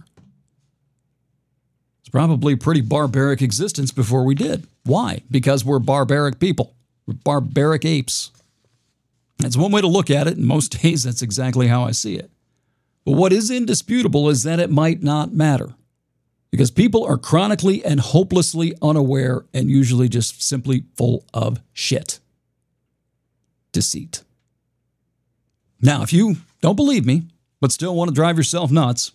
[2.00, 4.66] It's probably a pretty barbaric existence before we did.
[4.84, 5.22] Why?
[5.30, 6.74] Because we're barbaric people.
[7.06, 8.30] We're barbaric apes.
[9.38, 12.14] That's one way to look at it, and most days that's exactly how I see
[12.14, 12.30] it.
[13.04, 15.74] But what is indisputable is that it might not matter.
[16.50, 22.20] Because people are chronically and hopelessly unaware and usually just simply full of shit.
[23.76, 24.22] Deceit.
[25.82, 27.24] Now, if you don't believe me,
[27.60, 29.12] but still want to drive yourself nuts,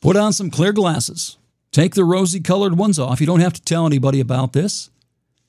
[0.00, 1.36] put on some clear glasses.
[1.70, 3.20] Take the rosy colored ones off.
[3.20, 4.88] You don't have to tell anybody about this.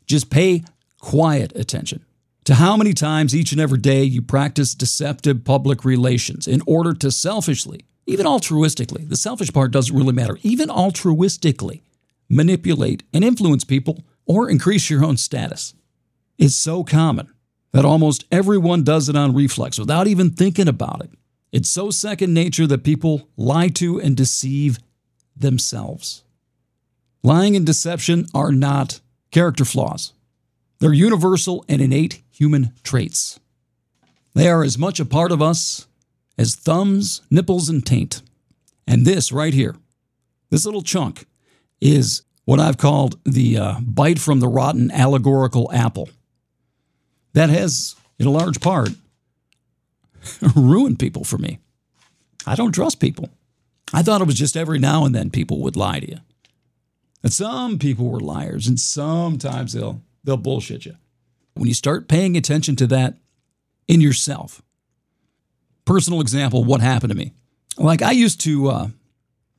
[0.06, 0.66] Just pay
[1.00, 2.04] quiet attention
[2.44, 6.94] to how many times each and every day you practice deceptive public relations in order
[6.96, 11.80] to selfishly, even altruistically, the selfish part doesn't really matter, even altruistically
[12.28, 15.74] manipulate and influence people or increase your own status.
[16.38, 17.31] It's so common
[17.72, 21.12] that almost everyone does it on reflex without even thinking about it.
[21.52, 24.78] It's so second nature that people lie to and deceive
[25.36, 26.24] themselves.
[27.24, 29.00] Lying and deception are not
[29.32, 30.14] character flaws.
[30.80, 33.40] They're universal and innate human traits.
[34.34, 35.88] They are as much a part of us
[36.38, 38.22] as thumbs, nipples, and taint.
[38.88, 39.76] And this right here,
[40.50, 41.26] this little chunk,
[41.80, 46.10] is what I've called the uh, bite from the rotten allegorical apple.
[47.34, 48.90] That has, in a large part,
[50.56, 51.60] ruined people for me.
[52.46, 53.30] I don't trust people.
[53.94, 56.18] I thought it was just every now and then people would lie to you.
[57.24, 60.96] And some people were liars, and sometimes they'll they'll bullshit you.
[61.54, 63.16] When you start paying attention to that
[63.88, 64.62] in yourself,
[65.86, 67.34] personal example, what happened to me?
[67.78, 68.88] Like I used to uh,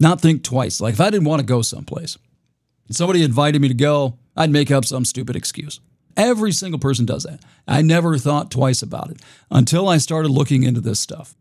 [0.01, 0.81] not think twice.
[0.81, 2.19] Like if I didn't want to go someplace,
[2.89, 5.81] and somebody invited me to go, I'd make up some stupid excuse.
[6.17, 7.41] Every single person does that.
[7.67, 11.35] I never thought twice about it until I started looking into this stuff.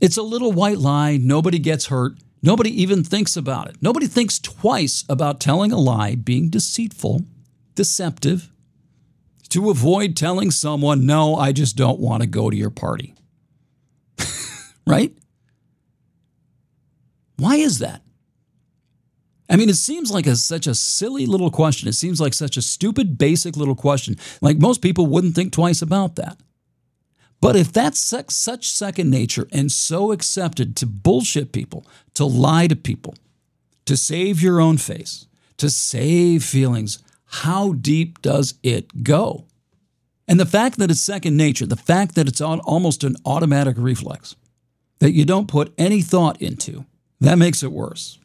[0.00, 1.16] It's a little white lie.
[1.16, 2.14] Nobody gets hurt.
[2.42, 3.76] Nobody even thinks about it.
[3.80, 7.24] Nobody thinks twice about telling a lie, being deceitful,
[7.76, 8.50] deceptive,
[9.50, 13.14] to avoid telling someone, no, I just don't want to go to your party.
[14.86, 15.14] right?
[17.36, 18.02] Why is that?
[19.52, 21.86] I mean, it seems like a, such a silly little question.
[21.86, 24.16] It seems like such a stupid, basic little question.
[24.40, 26.38] Like most people wouldn't think twice about that.
[27.38, 32.76] But if that's such second nature and so accepted to bullshit people, to lie to
[32.76, 33.14] people,
[33.84, 35.26] to save your own face,
[35.58, 39.44] to save feelings, how deep does it go?
[40.26, 44.34] And the fact that it's second nature, the fact that it's almost an automatic reflex,
[45.00, 46.86] that you don't put any thought into,
[47.20, 48.18] that makes it worse.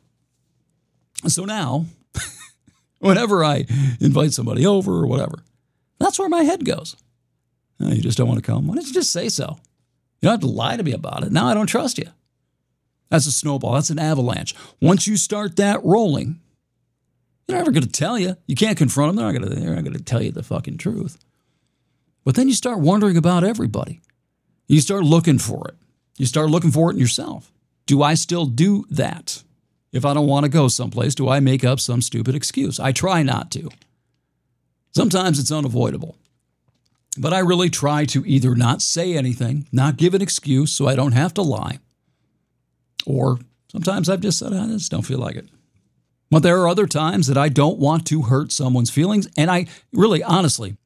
[1.25, 1.85] So now,
[2.99, 3.65] whenever I
[3.99, 5.43] invite somebody over or whatever,
[5.99, 6.95] that's where my head goes.
[7.79, 8.67] Oh, you just don't want to come?
[8.67, 9.57] Why don't you just say so?
[10.21, 11.31] You don't have to lie to me about it.
[11.31, 12.07] Now I don't trust you.
[13.09, 13.73] That's a snowball.
[13.73, 14.53] That's an avalanche.
[14.81, 16.39] Once you start that rolling,
[17.45, 18.35] they're never going to tell you.
[18.47, 19.15] You can't confront them.
[19.15, 19.59] They're not going to.
[19.59, 21.17] They're not going to tell you the fucking truth.
[22.25, 24.01] But then you start wondering about everybody.
[24.67, 25.75] You start looking for it.
[26.17, 27.53] You start looking for it in yourself.
[27.85, 29.43] Do I still do that?
[29.91, 32.79] If I don't want to go someplace, do I make up some stupid excuse?
[32.79, 33.69] I try not to.
[34.91, 36.17] Sometimes it's unavoidable.
[37.17, 40.95] But I really try to either not say anything, not give an excuse so I
[40.95, 41.79] don't have to lie,
[43.05, 43.39] or
[43.71, 45.47] sometimes I've just said, I just don't feel like it.
[46.29, 49.27] But there are other times that I don't want to hurt someone's feelings.
[49.37, 50.77] And I really, honestly,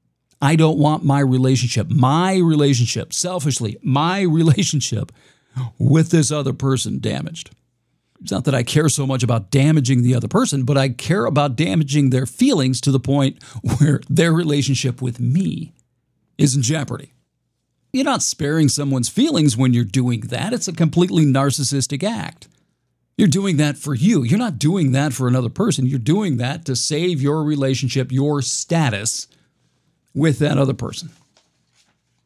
[0.41, 5.12] I don't want my relationship, my relationship, selfishly, my relationship
[5.78, 7.52] with this other person damaged.
[8.22, 11.26] It's not that I care so much about damaging the other person, but I care
[11.26, 13.41] about damaging their feelings to the point
[13.78, 15.74] where their relationship with me
[16.38, 17.13] is in jeopardy.
[17.93, 20.53] You're not sparing someone's feelings when you're doing that.
[20.53, 22.47] It's a completely narcissistic act.
[23.17, 24.24] You're doing that for you.
[24.24, 25.86] You're not doing that for another person.
[25.86, 29.28] You're doing that to save your relationship, your status
[30.13, 31.09] with that other person.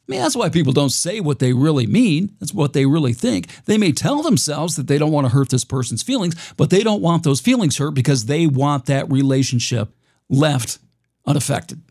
[0.08, 2.36] I mean, that's why people don't say what they really mean.
[2.40, 3.48] That's what they really think.
[3.66, 6.84] They may tell themselves that they don't want to hurt this person's feelings, but they
[6.84, 9.90] don't want those feelings hurt because they want that relationship
[10.30, 10.78] left
[11.26, 11.82] unaffected.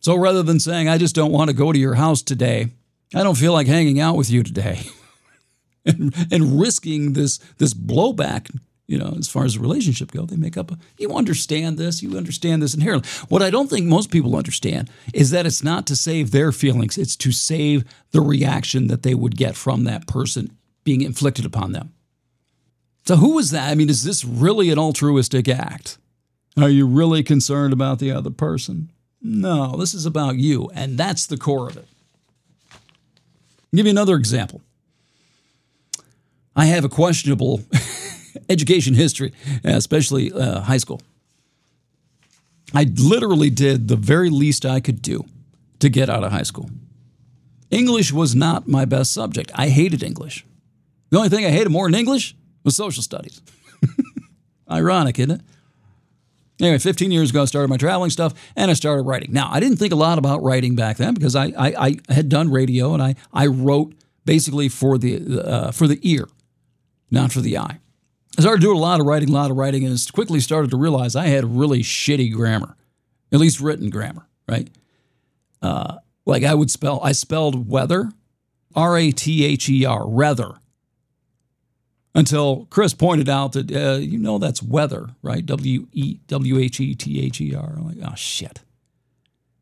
[0.00, 2.70] So rather than saying, I just don't want to go to your house today,
[3.14, 4.80] I don't feel like hanging out with you today,
[5.86, 8.52] and, and risking this, this blowback
[8.92, 12.02] you know, as far as the relationship go, they make up a, you understand this,
[12.02, 13.10] you understand this inherently.
[13.30, 16.98] What I don't think most people understand is that it's not to save their feelings,
[16.98, 21.72] it's to save the reaction that they would get from that person being inflicted upon
[21.72, 21.94] them.
[23.06, 23.70] So who is that?
[23.70, 25.96] I mean, is this really an altruistic act?
[26.60, 28.90] Are you really concerned about the other person?
[29.22, 31.86] No, this is about you, and that's the core of it.
[32.72, 34.60] I'll give you another example.
[36.54, 37.62] I have a questionable
[38.48, 39.32] education history,
[39.64, 41.00] especially uh, high school.
[42.74, 45.24] I literally did the very least I could do
[45.80, 46.70] to get out of high school.
[47.70, 49.50] English was not my best subject.
[49.54, 50.44] I hated English.
[51.10, 52.34] The only thing I hated more than English
[52.64, 53.42] was social studies.
[54.70, 55.40] Ironic, isn't it?
[56.60, 59.32] Anyway, 15 years ago, I started my traveling stuff and I started writing.
[59.32, 62.28] Now, I didn't think a lot about writing back then because I, I, I had
[62.28, 66.28] done radio and I, I wrote basically for the, uh, for the ear,
[67.10, 67.78] not for the eye.
[68.38, 70.76] I started doing a lot of writing, a lot of writing, and quickly started to
[70.76, 72.76] realize I had really shitty grammar,
[73.30, 74.70] at least written grammar, right?
[75.60, 78.10] Uh, like I would spell, I spelled weather,
[78.74, 80.54] R A T H E R, rather,
[82.14, 85.44] until Chris pointed out that, uh, you know, that's weather, right?
[85.44, 87.74] W E W H E T H E R.
[87.76, 88.60] I'm like, oh, shit.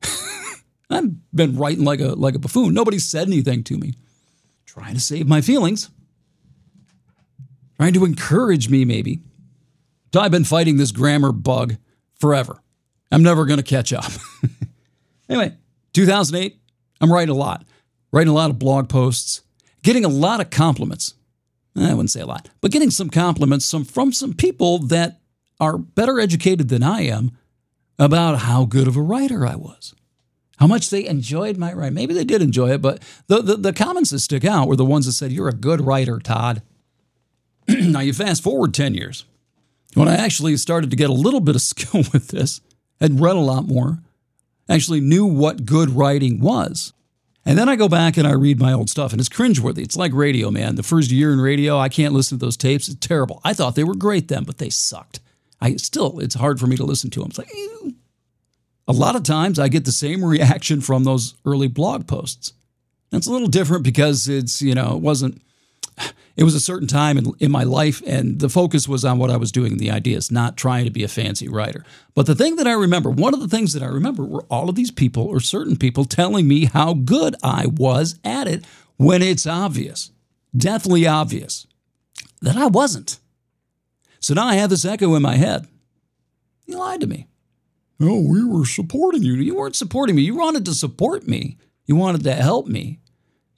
[0.90, 2.72] I've been writing like a, like a buffoon.
[2.72, 3.94] Nobody said anything to me.
[4.64, 5.90] Trying to save my feelings
[7.80, 9.20] trying to encourage me, maybe.
[10.14, 11.78] I've been fighting this grammar bug
[12.18, 12.60] forever.
[13.10, 14.04] I'm never going to catch up.
[15.30, 15.56] anyway,
[15.94, 16.60] 2008,
[17.00, 17.64] I'm writing a lot,
[18.12, 19.40] writing a lot of blog posts,
[19.82, 21.14] getting a lot of compliments.
[21.74, 25.18] Eh, I wouldn't say a lot, but getting some compliments some, from some people that
[25.58, 27.30] are better educated than I am
[27.98, 29.94] about how good of a writer I was.
[30.58, 31.94] How much they enjoyed my writing.
[31.94, 34.84] Maybe they did enjoy it, but the, the, the comments that stick out were the
[34.84, 36.60] ones that said, You're a good writer, Todd.
[37.80, 39.24] now, you fast forward 10 years,
[39.94, 42.60] when I actually started to get a little bit of skill with this,
[43.00, 43.98] had read a lot more,
[44.68, 46.92] actually knew what good writing was.
[47.46, 49.78] And then I go back and I read my old stuff, and it's cringeworthy.
[49.78, 50.74] It's like radio, man.
[50.74, 52.88] The first year in radio, I can't listen to those tapes.
[52.88, 53.40] It's terrible.
[53.44, 55.20] I thought they were great then, but they sucked.
[55.60, 57.30] I still, it's hard for me to listen to them.
[57.30, 57.94] It's like, Ew.
[58.88, 62.52] a lot of times I get the same reaction from those early blog posts.
[63.12, 65.42] It's a little different because it's, you know, it wasn't
[66.40, 69.30] it was a certain time in, in my life, and the focus was on what
[69.30, 71.84] I was doing, and the ideas, not trying to be a fancy writer.
[72.14, 74.70] But the thing that I remember, one of the things that I remember were all
[74.70, 78.64] of these people or certain people telling me how good I was at it
[78.96, 80.12] when it's obvious,
[80.56, 81.66] deathly obvious,
[82.40, 83.18] that I wasn't.
[84.18, 85.68] So now I have this echo in my head.
[86.64, 87.26] You lied to me.
[88.00, 89.34] Oh, we were supporting you.
[89.34, 90.22] You weren't supporting me.
[90.22, 91.58] You wanted to support me.
[91.84, 92.99] You wanted to help me.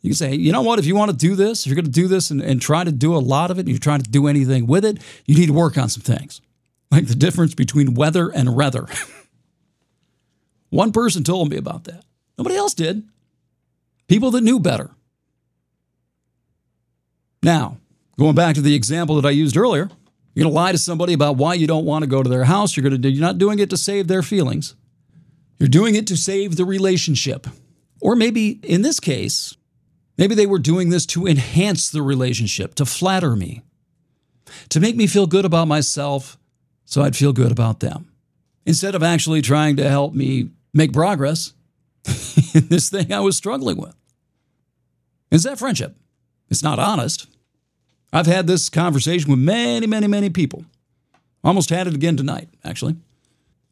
[0.03, 1.84] You can say, you know what, if you want to do this, if you're going
[1.84, 4.03] to do this and, and try to do a lot of it, and you're trying
[4.03, 6.40] to do anything with it, you need to work on some things.
[6.90, 8.86] Like the difference between weather and rather.
[10.70, 12.05] One person told me about that.
[12.36, 13.09] Nobody else did.
[14.09, 14.90] People that knew better.
[17.42, 17.78] Now,
[18.18, 19.88] going back to the example that I used earlier,
[20.34, 22.44] you're going to lie to somebody about why you don't want to go to their
[22.44, 22.76] house.
[22.76, 24.74] You're going to do, you're not doing it to save their feelings.
[25.59, 27.46] You're doing it to save the relationship.
[28.00, 29.57] Or maybe in this case,
[30.18, 33.62] Maybe they were doing this to enhance the relationship, to flatter me,
[34.68, 36.38] to make me feel good about myself
[36.84, 38.12] so I'd feel good about them.
[38.66, 41.52] Instead of actually trying to help me make progress
[42.54, 43.94] in this thing I was struggling with.
[45.30, 45.96] Is that friendship?
[46.50, 47.26] It's not honest.
[48.12, 50.66] I've had this conversation with many, many, many people.
[51.42, 52.96] Almost had it again tonight, actually.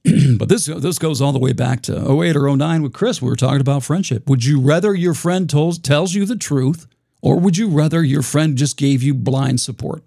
[0.38, 3.20] but this this goes all the way back to 08 or 09 with Chris.
[3.20, 4.28] We were talking about friendship.
[4.28, 6.86] Would you rather your friend told, tells you the truth,
[7.20, 10.02] or would you rather your friend just gave you blind support?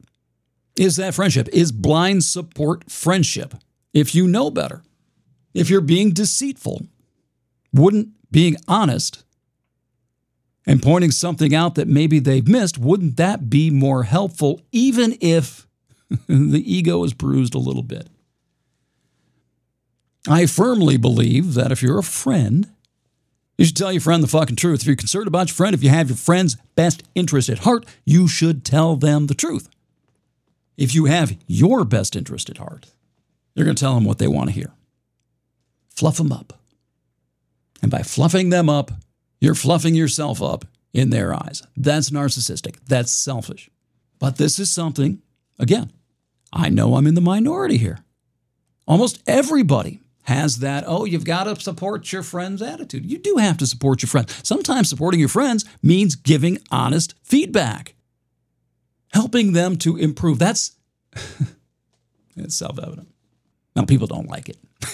[0.76, 1.48] Is that friendship?
[1.54, 3.54] Is blind support friendship?
[3.94, 4.82] If you know better,
[5.54, 6.88] if you're being deceitful,
[7.72, 9.24] wouldn't being honest
[10.66, 15.68] and pointing something out that maybe they've missed, wouldn't that be more helpful, even if
[16.28, 18.08] the ego is bruised a little bit?
[20.28, 22.69] I firmly believe that if you're a friend,
[23.57, 24.82] You should tell your friend the fucking truth.
[24.82, 27.86] If you're concerned about your friend, if you have your friend's best interest at heart,
[28.03, 29.69] you should tell them the truth.
[30.76, 32.88] If you have your best interest at heart,
[33.53, 34.74] you're going to tell them what they want to hear.
[35.89, 36.59] Fluff them up.
[37.84, 38.91] And by fluffing them up,
[39.39, 41.61] you're fluffing yourself up in their eyes.
[41.78, 42.78] That's narcissistic.
[42.88, 43.69] That's selfish.
[44.17, 45.21] But this is something,
[45.59, 45.91] again,
[46.51, 47.99] I know I'm in the minority here.
[48.88, 53.09] Almost everybody has that, oh, you've got to support your friend's attitude.
[53.09, 54.39] You do have to support your friends.
[54.43, 57.95] Sometimes supporting your friends means giving honest feedback,
[59.13, 60.39] helping them to improve.
[60.39, 60.76] That's
[62.36, 63.09] it's self-evident.
[63.76, 64.57] Now people don't like it.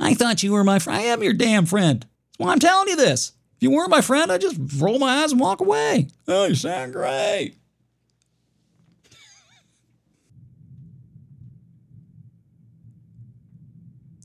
[0.00, 0.98] I thought you were my friend.
[0.98, 2.00] I am your damn friend.
[2.00, 3.32] That's why I'm telling you this.
[3.56, 6.08] If you weren't my friend, I'd just roll my eyes and walk away.
[6.26, 7.54] Oh, you sound great.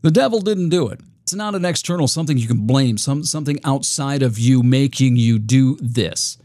[0.07, 1.01] The devil didn't do it.
[1.23, 5.37] It's not an external something you can blame, some, something outside of you making you
[5.37, 6.37] do this.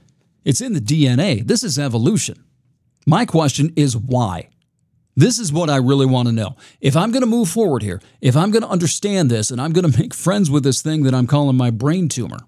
[0.44, 1.46] It's in the DNA.
[1.46, 2.42] This is evolution.
[3.06, 4.48] My question is why?
[5.14, 6.56] This is what I really want to know.
[6.80, 9.72] If I'm going to move forward here, if I'm going to understand this and I'm
[9.72, 12.40] going to make friends with this thing that I'm calling my brain tumor,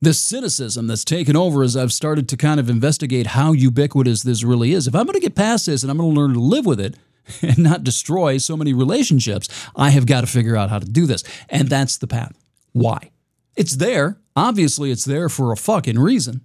[0.00, 4.42] this cynicism that's taken over as I've started to kind of investigate how ubiquitous this
[4.42, 6.40] really is, if I'm going to get past this and I'm going to learn to
[6.40, 6.96] live with it
[7.42, 11.06] and not destroy so many relationships, I have got to figure out how to do
[11.06, 11.24] this.
[11.48, 12.36] And that's the path.
[12.72, 13.10] Why?
[13.56, 14.18] It's there.
[14.34, 16.40] Obviously, it's there for a fucking reason.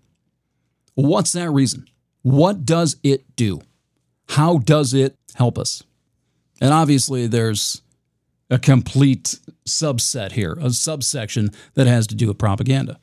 [0.96, 1.88] What's that reason?
[2.22, 3.62] What does it do?
[4.30, 5.84] How does it help us?
[6.60, 7.82] And obviously, there's
[8.50, 13.00] a complete subset here, a subsection that has to do with propaganda.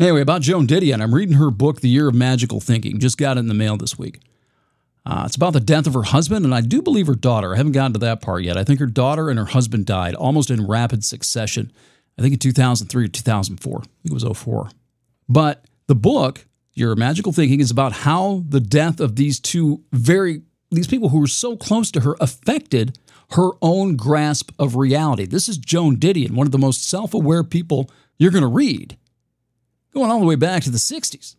[0.00, 2.98] Anyway, about Joan Didion, I'm reading her book, The Year of Magical Thinking.
[2.98, 4.20] Just got it in the mail this week.
[5.04, 7.54] Uh, it's about the death of her husband, and I do believe her daughter.
[7.54, 8.56] I haven't gotten to that part yet.
[8.56, 11.72] I think her daughter and her husband died almost in rapid succession.
[12.18, 13.78] I think in 2003 or 2004.
[13.78, 14.70] I think it was 04.
[15.28, 20.42] But the book, Your Magical Thinking, is about how the death of these two very
[20.70, 22.98] these people who were so close to her affected
[23.32, 25.26] her own grasp of reality.
[25.26, 28.96] This is Joan Didion, one of the most self-aware people you're going to read,
[29.92, 31.36] going all the way back to the 60s.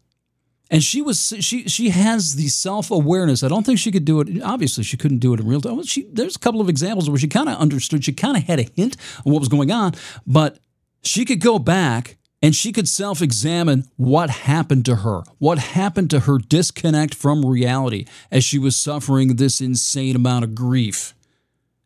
[0.73, 3.43] And she was she she has the self awareness.
[3.43, 4.41] I don't think she could do it.
[4.41, 5.83] Obviously, she couldn't do it in real time.
[5.83, 8.03] She there's a couple of examples where she kind of understood.
[8.03, 9.93] She kind of had a hint of what was going on,
[10.25, 10.57] but
[11.03, 16.09] she could go back and she could self examine what happened to her, what happened
[16.09, 21.13] to her disconnect from reality as she was suffering this insane amount of grief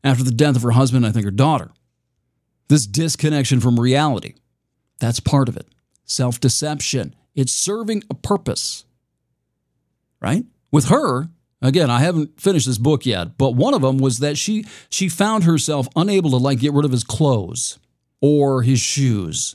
[0.01, 1.71] after the death of her husband, I think her daughter.
[2.69, 4.35] This disconnection from reality.
[4.99, 5.67] That's part of it.
[6.05, 7.13] Self deception.
[7.37, 8.83] It's serving a purpose,
[10.19, 10.43] right?
[10.71, 11.29] With her,
[11.61, 15.07] again, I haven't finished this book yet, but one of them was that she she
[15.07, 17.77] found herself unable to like get rid of his clothes
[18.21, 19.53] or his shoes.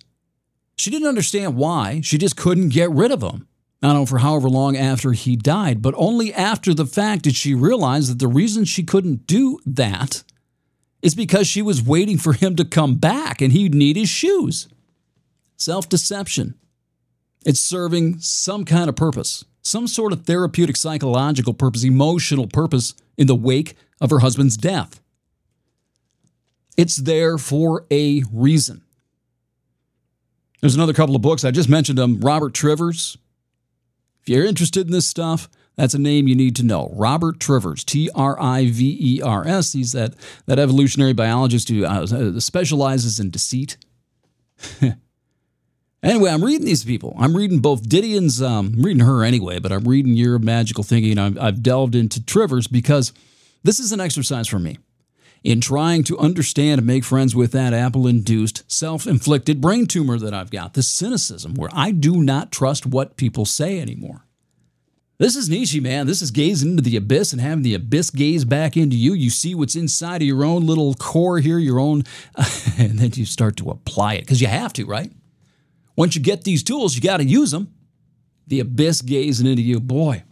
[0.76, 2.00] She didn't understand why.
[2.02, 3.48] She just couldn't get rid of them.
[3.82, 7.34] I don't know for however long after he died, but only after the fact did
[7.34, 10.22] she realize that the reason she couldn't do that
[11.02, 14.68] is because she was waiting for him to come back and he'd need his shoes.
[15.56, 16.54] Self deception.
[17.44, 23.26] It's serving some kind of purpose, some sort of therapeutic, psychological purpose, emotional purpose in
[23.26, 25.00] the wake of her husband's death.
[26.76, 28.82] It's there for a reason.
[30.60, 31.44] There's another couple of books.
[31.44, 32.20] I just mentioned them.
[32.20, 33.18] Robert Trivers.
[34.22, 36.92] If you're interested in this stuff, that's a name you need to know.
[36.94, 39.72] Robert Trivers, T R I V E R S.
[39.72, 40.14] He's that,
[40.46, 43.76] that evolutionary biologist who uh, specializes in deceit.
[46.02, 47.14] Anyway, I'm reading these people.
[47.18, 51.16] I'm reading both Didion's, um, I'm reading her anyway, but I'm reading of Magical Thinking.
[51.16, 53.12] I've, I've delved into Trivers because
[53.62, 54.78] this is an exercise for me
[55.44, 60.18] in trying to understand and make friends with that apple induced, self inflicted brain tumor
[60.18, 64.24] that I've got, this cynicism where I do not trust what people say anymore.
[65.18, 66.08] This is Nietzsche, man.
[66.08, 69.12] This is gazing into the abyss and having the abyss gaze back into you.
[69.12, 72.02] You see what's inside of your own little core here, your own,
[72.78, 75.12] and then you start to apply it because you have to, right?
[75.96, 77.72] Once you get these tools, you got to use them.
[78.46, 80.24] The abyss gazing into you, boy.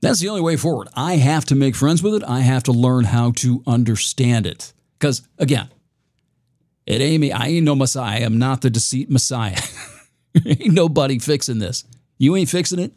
[0.00, 0.88] That's the only way forward.
[0.94, 2.22] I have to make friends with it.
[2.24, 4.72] I have to learn how to understand it.
[4.98, 5.70] Because again,
[6.86, 7.32] it ain't me.
[7.32, 8.20] I ain't no Messiah.
[8.20, 9.58] I am not the deceit Messiah.
[10.46, 11.84] ain't nobody fixing this.
[12.18, 12.92] You ain't fixing it.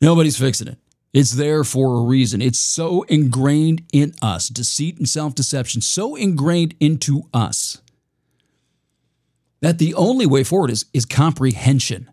[0.00, 0.78] Nobody's fixing it.
[1.12, 2.40] It's there for a reason.
[2.40, 4.48] It's so ingrained in us.
[4.48, 7.81] Deceit and self deception, so ingrained into us
[9.62, 12.10] that the only way forward is, is comprehension,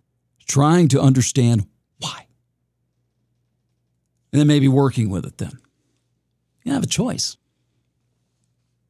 [0.48, 2.28] trying to understand why.
[4.32, 5.60] And then maybe working with it then.
[6.64, 7.36] You have a choice.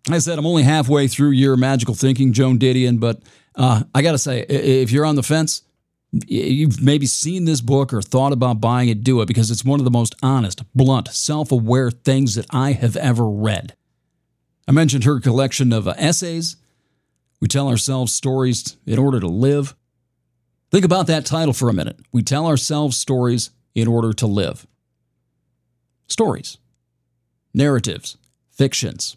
[0.09, 3.21] I said I'm only halfway through your magical thinking, Joan Didion, but
[3.55, 5.63] uh, I got to say, if you're on the fence,
[6.11, 9.79] you've maybe seen this book or thought about buying it, do it because it's one
[9.79, 13.75] of the most honest, blunt, self aware things that I have ever read.
[14.67, 16.57] I mentioned her collection of uh, essays.
[17.39, 19.75] We tell ourselves stories in order to live.
[20.71, 21.99] Think about that title for a minute.
[22.11, 24.67] We tell ourselves stories in order to live.
[26.07, 26.57] Stories,
[27.53, 28.17] narratives,
[28.51, 29.15] fictions.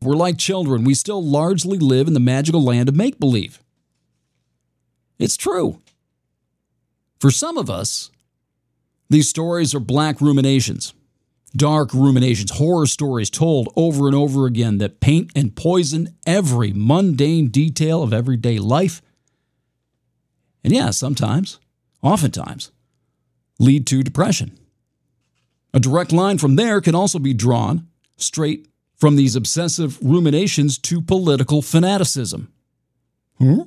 [0.00, 0.84] We're like children.
[0.84, 3.60] We still largely live in the magical land of make believe.
[5.18, 5.80] It's true.
[7.18, 8.10] For some of us,
[9.08, 10.92] these stories are black ruminations,
[11.56, 17.48] dark ruminations, horror stories told over and over again that paint and poison every mundane
[17.48, 19.02] detail of everyday life.
[20.62, 21.58] And yeah, sometimes,
[22.02, 22.72] oftentimes,
[23.58, 24.58] lead to depression.
[25.72, 31.02] A direct line from there can also be drawn straight from these obsessive ruminations to
[31.02, 32.52] political fanaticism.
[33.38, 33.62] Hmm?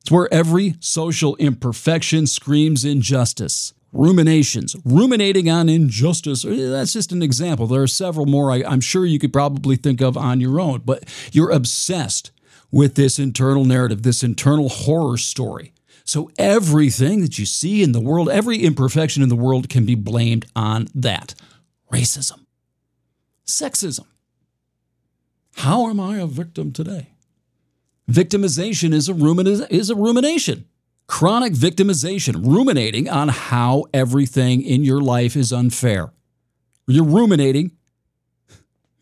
[0.00, 3.74] It's where every social imperfection screams injustice.
[3.92, 6.44] Ruminations, ruminating on injustice.
[6.48, 7.66] That's just an example.
[7.66, 10.80] There are several more I, am sure you could probably think of on your own,
[10.84, 12.30] but you're obsessed
[12.70, 15.74] with this internal narrative, this internal horror story.
[16.04, 19.94] So everything that you see in the world, every imperfection in the world can be
[19.94, 21.34] blamed on that.
[21.92, 22.46] Racism,
[23.46, 24.06] sexism.
[25.56, 27.08] How am I a victim today?
[28.10, 30.64] Victimization is a, rumina- is a rumination.
[31.12, 36.10] Chronic victimization, ruminating on how everything in your life is unfair.
[36.86, 37.72] You're ruminating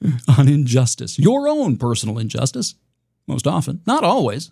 [0.36, 2.74] on injustice, your own personal injustice,
[3.28, 4.50] most often, not always.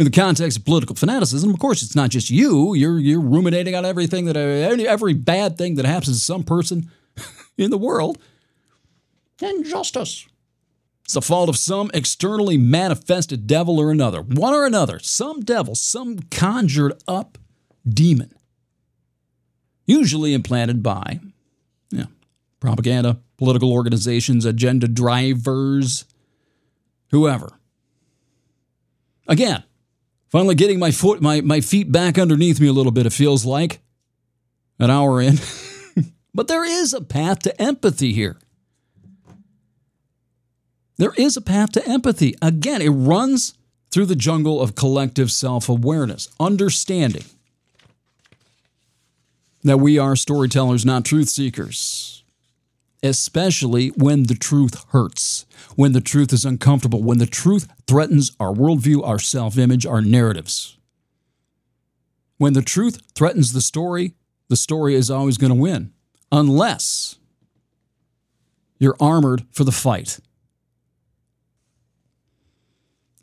[0.00, 2.74] In the context of political fanaticism, of course, it's not just you.
[2.74, 6.90] You're, you're ruminating on everything that every bad thing that happens to some person
[7.56, 8.18] in the world.
[9.40, 10.26] Injustice.
[11.08, 15.74] It's the fault of some externally manifested devil or another, one or another, some devil,
[15.74, 17.38] some conjured up
[17.88, 18.30] demon.
[19.86, 21.20] Usually implanted by
[21.88, 22.08] yeah,
[22.60, 26.04] propaganda, political organizations, agenda drivers,
[27.10, 27.58] whoever.
[29.26, 29.64] Again,
[30.28, 33.46] finally getting my foot my, my feet back underneath me a little bit, it feels
[33.46, 33.80] like.
[34.78, 35.38] An hour in.
[36.34, 38.36] but there is a path to empathy here.
[40.98, 42.34] There is a path to empathy.
[42.42, 43.54] Again, it runs
[43.90, 47.24] through the jungle of collective self awareness, understanding
[49.62, 52.24] that we are storytellers, not truth seekers,
[53.02, 55.46] especially when the truth hurts,
[55.76, 60.02] when the truth is uncomfortable, when the truth threatens our worldview, our self image, our
[60.02, 60.76] narratives.
[62.38, 64.14] When the truth threatens the story,
[64.48, 65.92] the story is always going to win,
[66.32, 67.18] unless
[68.78, 70.18] you're armored for the fight.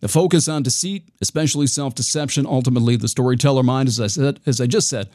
[0.06, 4.68] The focus on deceit, especially self-deception, ultimately the storyteller mind, as I said, as I
[4.68, 5.10] just said,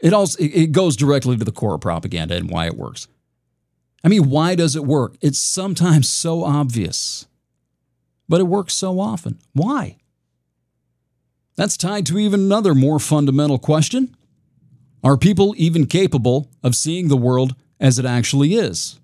[0.00, 3.06] it also it goes directly to the core of propaganda and why it works.
[4.02, 5.16] I mean, why does it work?
[5.20, 7.26] It's sometimes so obvious,
[8.30, 9.38] but it works so often.
[9.52, 9.98] Why?
[11.56, 14.16] That's tied to even another more fundamental question.
[15.04, 18.98] Are people even capable of seeing the world as it actually is?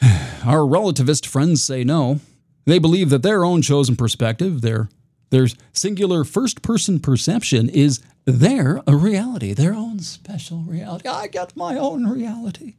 [0.00, 2.20] Our relativist friends say no.
[2.64, 4.88] They believe that their own chosen perspective, their,
[5.30, 11.08] their singular first person perception, is their reality, their own special reality.
[11.08, 12.76] I get my own reality.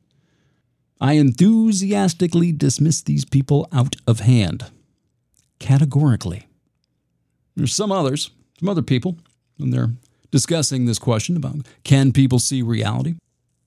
[0.99, 4.71] I enthusiastically dismiss these people out of hand,
[5.59, 6.47] categorically.
[7.55, 9.17] There's some others, some other people,
[9.59, 9.91] and they're
[10.31, 13.15] discussing this question about can people see reality?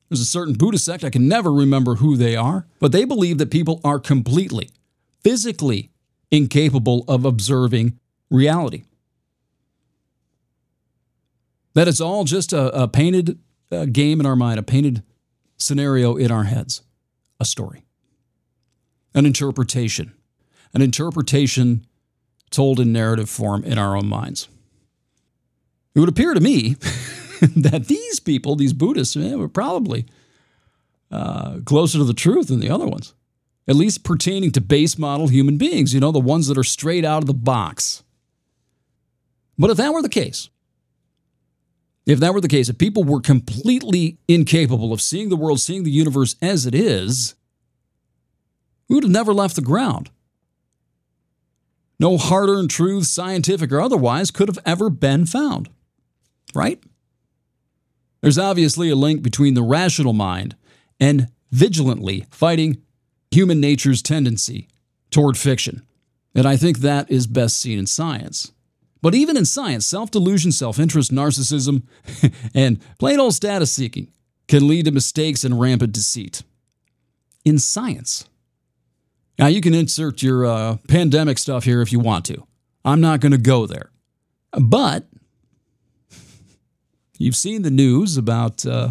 [0.09, 3.39] There's a certain Buddhist sect, I can never remember who they are, but they believe
[3.39, 4.71] that people are completely,
[5.23, 5.91] physically
[6.31, 7.99] incapable of observing
[8.31, 8.85] reality.
[11.74, 13.39] That it's all just a, a painted
[13.70, 15.03] uh, game in our mind, a painted
[15.57, 16.83] scenario in our heads,
[17.41, 17.85] a story,
[19.14, 20.12] an interpretation,
[20.74, 21.87] an interpretation
[22.51, 24.49] told in narrative form in our own minds.
[25.95, 26.74] It would appear to me
[27.57, 30.07] that these people, these Buddhists, eh, were probably
[31.11, 33.14] uh, closer to the truth than the other ones
[33.69, 37.05] at least pertaining to base model human beings, you know, the ones that are straight
[37.05, 38.03] out of the box.
[39.59, 40.49] But if that were the case,
[42.07, 45.85] if that were the case, if people were completely incapable of seeing the world, seeing
[45.85, 47.35] the universe as it is,
[48.89, 50.11] we would have never left the ground.
[52.01, 55.69] No hard earned truth, scientific or otherwise, could have ever been found.
[56.55, 56.83] Right?
[58.23, 60.57] There's obviously a link between the rational mind
[60.99, 62.83] and vigilantly fighting
[63.31, 64.68] human nature's tendency
[65.11, 65.83] toward fiction.
[66.35, 68.53] And I think that is best seen in science.
[69.01, 71.83] But even in science, self delusion, self interest, narcissism,
[72.55, 74.12] and plain old status seeking
[74.49, 76.43] can lead to mistakes and rampant deceit.
[77.45, 78.29] In science.
[79.39, 82.45] Now, you can insert your uh, pandemic stuff here if you want to.
[82.85, 83.91] I'm not going to go there.
[84.53, 85.07] But
[87.18, 88.91] you've seen the news about uh,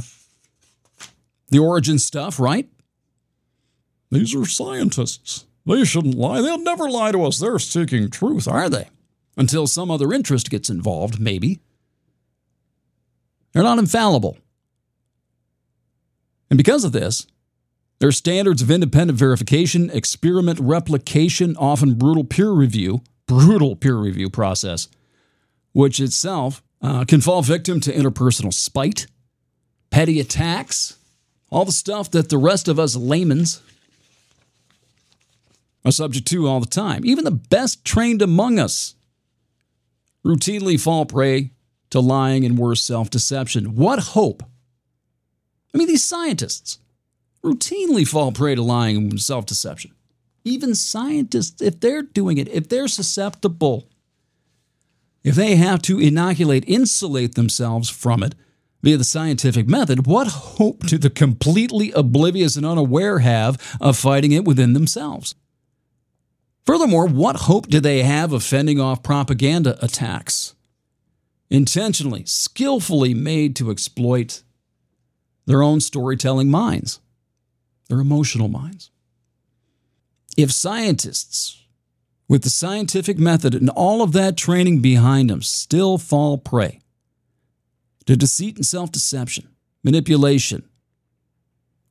[1.49, 2.69] the origin stuff, right?
[4.11, 5.45] These are scientists.
[5.65, 6.41] They shouldn't lie.
[6.41, 7.39] They'll never lie to us.
[7.39, 8.87] They're seeking truth, are they?
[9.35, 11.59] Until some other interest gets involved, maybe.
[13.51, 14.37] They're not infallible.
[16.49, 17.27] And because of this,
[17.99, 24.87] their standards of independent verification, experiment replication, often brutal peer review, brutal peer review process,
[25.73, 29.07] which itself uh, can fall victim to interpersonal spite,
[29.89, 30.97] petty attacks,
[31.49, 33.61] all the stuff that the rest of us laymen's
[35.87, 37.05] are subject to all the time.
[37.05, 38.95] Even the best trained among us
[40.25, 41.51] routinely fall prey
[41.89, 43.75] to lying and worse self deception.
[43.75, 44.43] What hope?
[45.73, 46.79] I mean, these scientists
[47.43, 49.91] routinely fall prey to lying and self deception.
[50.43, 53.89] Even scientists, if they're doing it, if they're susceptible,
[55.23, 58.33] if they have to inoculate, insulate themselves from it
[58.81, 64.31] via the scientific method, what hope do the completely oblivious and unaware have of fighting
[64.31, 65.35] it within themselves?
[66.67, 70.53] Furthermore, what hope do they have of fending off propaganda attacks?
[71.49, 74.43] Intentionally, skillfully made to exploit
[75.45, 76.99] their own storytelling minds,
[77.87, 78.91] their emotional minds.
[80.35, 81.63] If scientists,
[82.27, 86.81] with the scientific method and all of that training behind them, still fall prey
[88.07, 89.47] to deceit and self deception,
[89.85, 90.67] manipulation,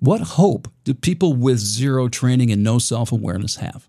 [0.01, 3.89] what hope do people with zero training and no self awareness have?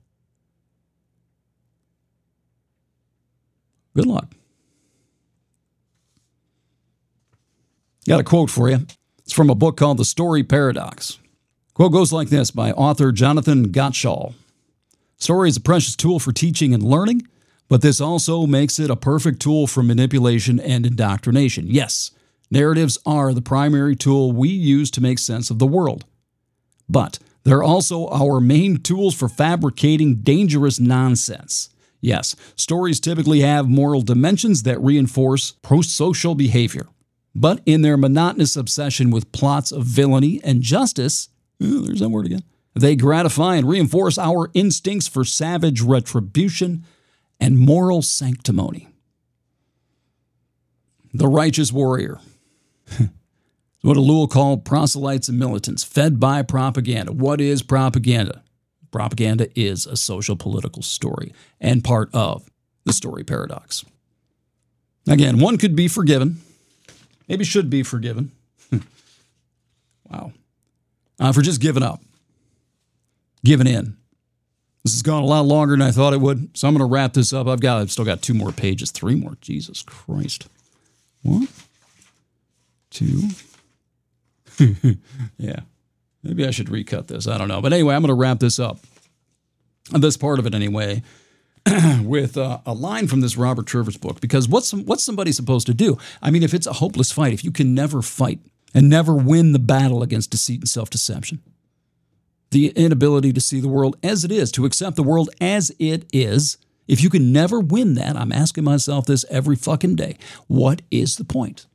[3.98, 4.28] Good luck.
[8.08, 8.86] Got a quote for you.
[9.24, 11.18] It's from a book called The Story Paradox.
[11.74, 14.36] Quote goes like this by author Jonathan Gottschall.
[15.18, 17.28] Story is a precious tool for teaching and learning,
[17.70, 21.66] but this also makes it a perfect tool for manipulation and indoctrination.
[21.68, 22.12] Yes,
[22.52, 26.06] narratives are the primary tool we use to make sense of the world.
[26.88, 31.70] But they're also our main tools for fabricating dangerous nonsense.
[32.00, 36.88] Yes, stories typically have moral dimensions that reinforce pro social behavior.
[37.34, 41.30] But in their monotonous obsession with plots of villainy and justice,
[41.62, 42.43] oh, there's that word again,
[42.74, 46.84] they gratify and reinforce our instincts for savage retribution
[47.39, 48.88] and moral sanctimony.
[51.14, 52.20] The righteous warrior.
[53.82, 57.12] what a Ellul called proselytes and militants, fed by propaganda.
[57.12, 58.43] What is propaganda?
[58.92, 62.50] Propaganda is a social political story and part of
[62.86, 63.84] the story paradox.
[65.08, 66.42] Again, one could be forgiven,
[67.30, 68.32] maybe should be forgiven.
[70.10, 70.34] wow.
[71.20, 72.02] Uh, for just giving up,
[73.44, 73.98] giving in.
[74.84, 76.94] This has gone a lot longer than I thought it would, so I'm going to
[76.94, 77.48] wrap this up.
[77.48, 79.38] I've got, I've still got two more pages, three more.
[79.42, 80.48] Jesus Christ.
[81.24, 81.48] One,
[82.90, 83.24] two.
[85.38, 85.62] yeah.
[86.28, 87.28] Maybe I should recut this.
[87.28, 87.62] I don't know.
[87.62, 88.80] But anyway, I'm going to wrap this up,
[89.92, 91.02] this part of it anyway,
[92.02, 94.20] with uh, a line from this Robert Trivers book.
[94.20, 95.98] Because what's, what's somebody supposed to do?
[96.22, 98.40] I mean, if it's a hopeless fight, if you can never fight
[98.74, 101.42] and never win the battle against deceit and self deception,
[102.52, 106.06] the inability to see the world as it is, to accept the world as it
[106.12, 106.58] is,
[106.88, 110.18] if you can never win that, I'm asking myself this every fucking day
[110.48, 111.68] what is the point?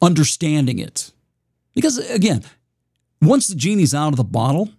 [0.00, 1.12] Understanding it.
[1.74, 2.44] Because again,
[3.20, 4.70] once the genie's out of the bottle,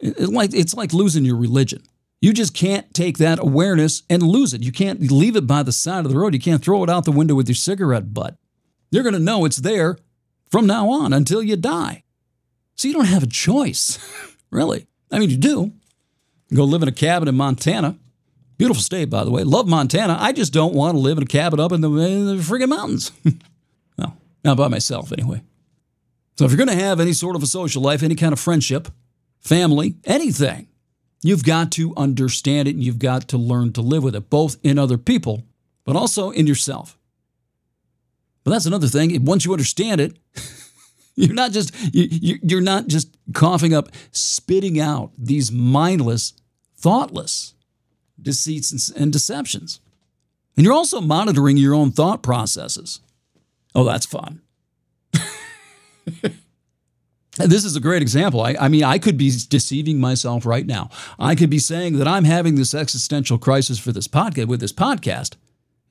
[0.00, 1.82] it's like, it's like losing your religion.
[2.20, 4.62] You just can't take that awareness and lose it.
[4.62, 6.34] You can't leave it by the side of the road.
[6.34, 8.36] You can't throw it out the window with your cigarette butt.
[8.90, 9.98] You're going to know it's there
[10.50, 12.02] from now on until you die.
[12.74, 13.98] So you don't have a choice,
[14.50, 14.86] really.
[15.10, 15.72] I mean, you do.
[16.52, 17.96] go live in a cabin in Montana.
[18.56, 19.44] Beautiful state, by the way.
[19.44, 20.16] Love Montana.
[20.18, 22.68] I just don't want to live in a cabin up in the, in the friggin'
[22.68, 23.12] mountains.
[23.98, 25.42] well, not by myself, anyway.
[26.38, 28.38] So if you're going to have any sort of a social life, any kind of
[28.38, 28.86] friendship,
[29.40, 30.68] family, anything,
[31.20, 34.56] you've got to understand it and you've got to learn to live with it, both
[34.62, 35.42] in other people,
[35.84, 36.96] but also in yourself.
[38.44, 39.24] But that's another thing.
[39.24, 40.16] Once you understand it,
[41.16, 46.34] you're not just you, you're not just coughing up, spitting out these mindless,
[46.76, 47.54] thoughtless
[48.22, 49.80] deceits and deceptions.
[50.56, 53.00] And you're also monitoring your own thought processes.
[53.74, 54.42] Oh, that's fun.
[57.46, 58.40] This is a great example.
[58.40, 60.90] I, I, mean, I could be deceiving myself right now.
[61.20, 64.72] I could be saying that I'm having this existential crisis for this podcast with this
[64.72, 65.36] podcast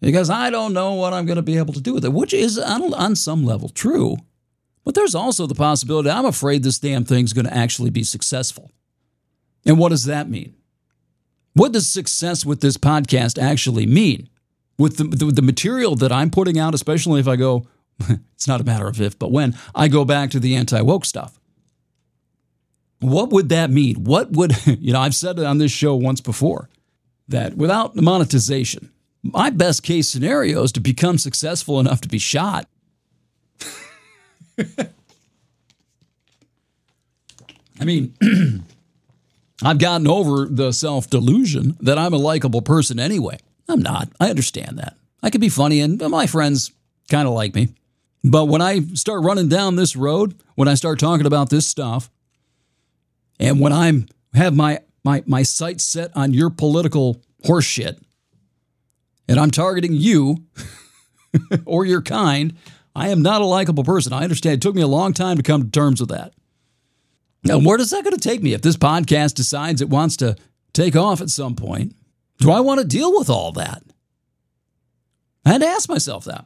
[0.02, 2.34] because I don't know what I'm going to be able to do with it, which
[2.34, 4.18] is on, some level true.
[4.84, 8.72] But there's also the possibility I'm afraid this damn thing's going to actually be successful.
[9.66, 10.54] And what does that mean?
[11.54, 14.30] What does success with this podcast actually mean?
[14.78, 17.68] With the, the, the material that I'm putting out, especially if I go,
[18.36, 21.06] it's not a matter of if, but when I go back to the anti woke
[21.06, 21.40] stuff.
[23.00, 24.04] What would that mean?
[24.04, 26.70] What would, you know, I've said it on this show once before
[27.28, 28.92] that without monetization,
[29.24, 32.68] my best case scenario is to become successful enough to be shot.
[37.80, 38.14] I mean,
[39.64, 43.40] I've gotten over the self delusion that I'm a likable person anyway.
[43.68, 44.10] I'm not.
[44.20, 44.96] I understand that.
[45.22, 46.72] I can be funny, and my friends
[47.10, 47.70] kind of like me.
[48.24, 52.10] But when I start running down this road, when I start talking about this stuff,
[53.40, 58.00] and when I'm have my my my sights set on your political horseshit,
[59.28, 60.46] and I'm targeting you
[61.66, 62.56] or your kind,
[62.96, 64.14] I am not a likable person.
[64.14, 64.56] I understand.
[64.56, 66.34] It took me a long time to come to terms with that.
[67.44, 70.36] Now, where is that going to take me if this podcast decides it wants to
[70.74, 71.96] take off at some point?
[72.40, 73.84] Do I want to deal with all that?
[75.46, 76.46] I had to ask myself that.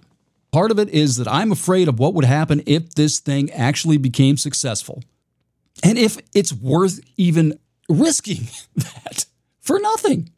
[0.51, 3.97] Part of it is that I'm afraid of what would happen if this thing actually
[3.97, 5.03] became successful.
[5.83, 7.57] And if it's worth even
[7.89, 9.25] risking that
[9.61, 10.29] for nothing.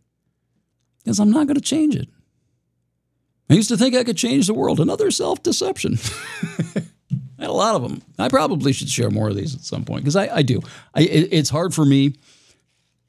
[1.03, 2.07] Because I'm not going to change it.
[3.49, 4.79] I used to think I could change the world.
[4.79, 5.97] Another self deception.
[6.75, 8.01] I had a lot of them.
[8.17, 10.61] I probably should share more of these at some point because I, I, do.
[10.93, 12.15] I, it, it's hard for me.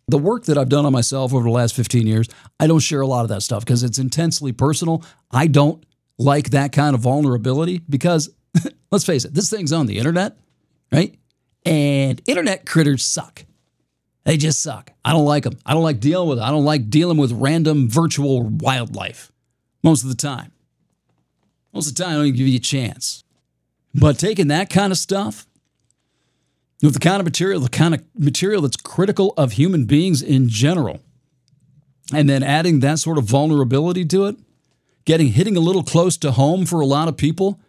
[0.09, 2.29] The work that I've done on myself over the last 15 years,
[2.59, 5.05] I don't share a lot of that stuff because it's intensely personal.
[5.31, 5.83] I don't
[6.19, 8.31] like that kind of vulnerability because,
[8.91, 10.37] let's face it, this thing's on the internet,
[10.93, 11.15] right?
[11.65, 13.45] And internet critters suck.
[14.25, 14.91] They just suck.
[15.05, 15.59] I don't like them.
[15.67, 16.43] I don't like dealing with it.
[16.43, 19.31] I don't like dealing with random virtual wildlife
[19.83, 20.53] most of the time.
[21.73, 23.25] Most of the time, I don't even give you a chance.
[23.95, 25.47] But taking that kind of stuff,
[26.83, 30.49] with the kind of material, the kind of material that's critical of human beings in
[30.49, 31.01] general,
[32.13, 34.37] and then adding that sort of vulnerability to it,
[35.05, 37.61] getting hitting a little close to home for a lot of people,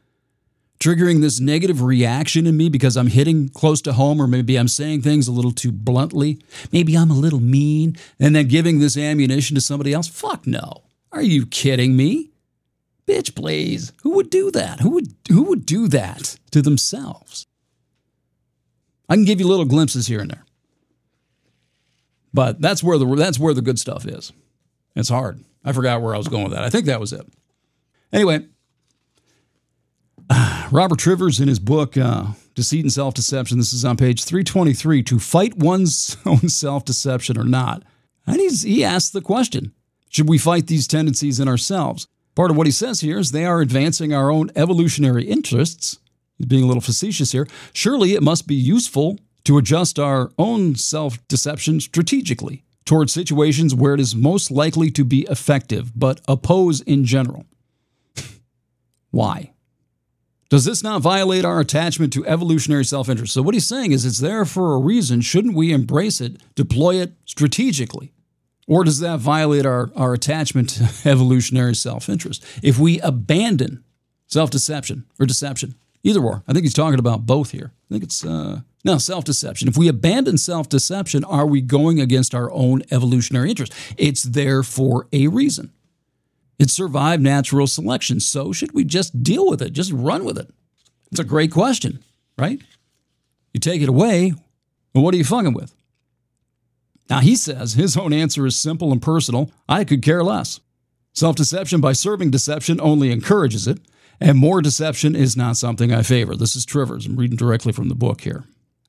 [0.79, 4.67] triggering this negative reaction in me because I'm hitting close to home, or maybe I'm
[4.67, 6.39] saying things a little too bluntly.
[6.71, 10.07] Maybe I'm a little mean, and then giving this ammunition to somebody else.
[10.07, 10.83] Fuck no.
[11.11, 12.31] Are you kidding me?
[13.07, 13.93] Bitch, please.
[14.01, 14.79] Who would do that?
[14.79, 17.45] Who would who would do that to themselves?
[19.07, 20.45] I can give you little glimpses here and there.
[22.33, 24.33] But that's where the that's where the good stuff is.
[24.95, 25.43] It's hard.
[25.65, 26.63] I forgot where I was going with that.
[26.63, 27.25] I think that was it.
[28.13, 28.45] Anyway,
[30.71, 33.57] Robert Trivers in his book uh, Deceit and Self Deception.
[33.57, 35.03] This is on page 323.
[35.03, 37.83] To fight one's own self deception or not,
[38.27, 39.73] and he's, he asks the question:
[40.09, 42.07] Should we fight these tendencies in ourselves?
[42.35, 45.99] Part of what he says here is they are advancing our own evolutionary interests.
[46.37, 47.47] He's being a little facetious here.
[47.71, 53.93] Surely it must be useful to adjust our own self deception strategically towards situations where
[53.93, 57.45] it is most likely to be effective, but oppose in general.
[59.11, 59.51] Why?
[60.49, 63.33] Does this not violate our attachment to evolutionary self interest?
[63.33, 65.21] So, what he's saying is it's there for a reason.
[65.21, 68.13] Shouldn't we embrace it, deploy it strategically?
[68.67, 72.45] Or does that violate our, our attachment to evolutionary self interest?
[72.61, 73.83] If we abandon
[74.27, 75.75] self deception or deception,
[76.05, 77.73] either or, I think he's talking about both here.
[77.89, 79.67] I think it's, uh, no, self deception.
[79.67, 83.73] If we abandon self deception, are we going against our own evolutionary interest?
[83.97, 85.71] It's there for a reason.
[86.59, 88.19] It survived natural selection.
[88.19, 89.73] So should we just deal with it?
[89.73, 90.49] Just run with it?
[91.11, 91.99] It's a great question,
[92.37, 92.61] right?
[93.53, 94.33] You take it away,
[94.93, 95.73] well, what are you fucking with?
[97.09, 100.59] Now, he says his own answer is simple and personal I could care less.
[101.13, 103.79] Self deception by serving deception only encourages it,
[104.19, 106.35] and more deception is not something I favor.
[106.35, 107.05] This is Trivers.
[107.05, 108.45] I'm reading directly from the book here.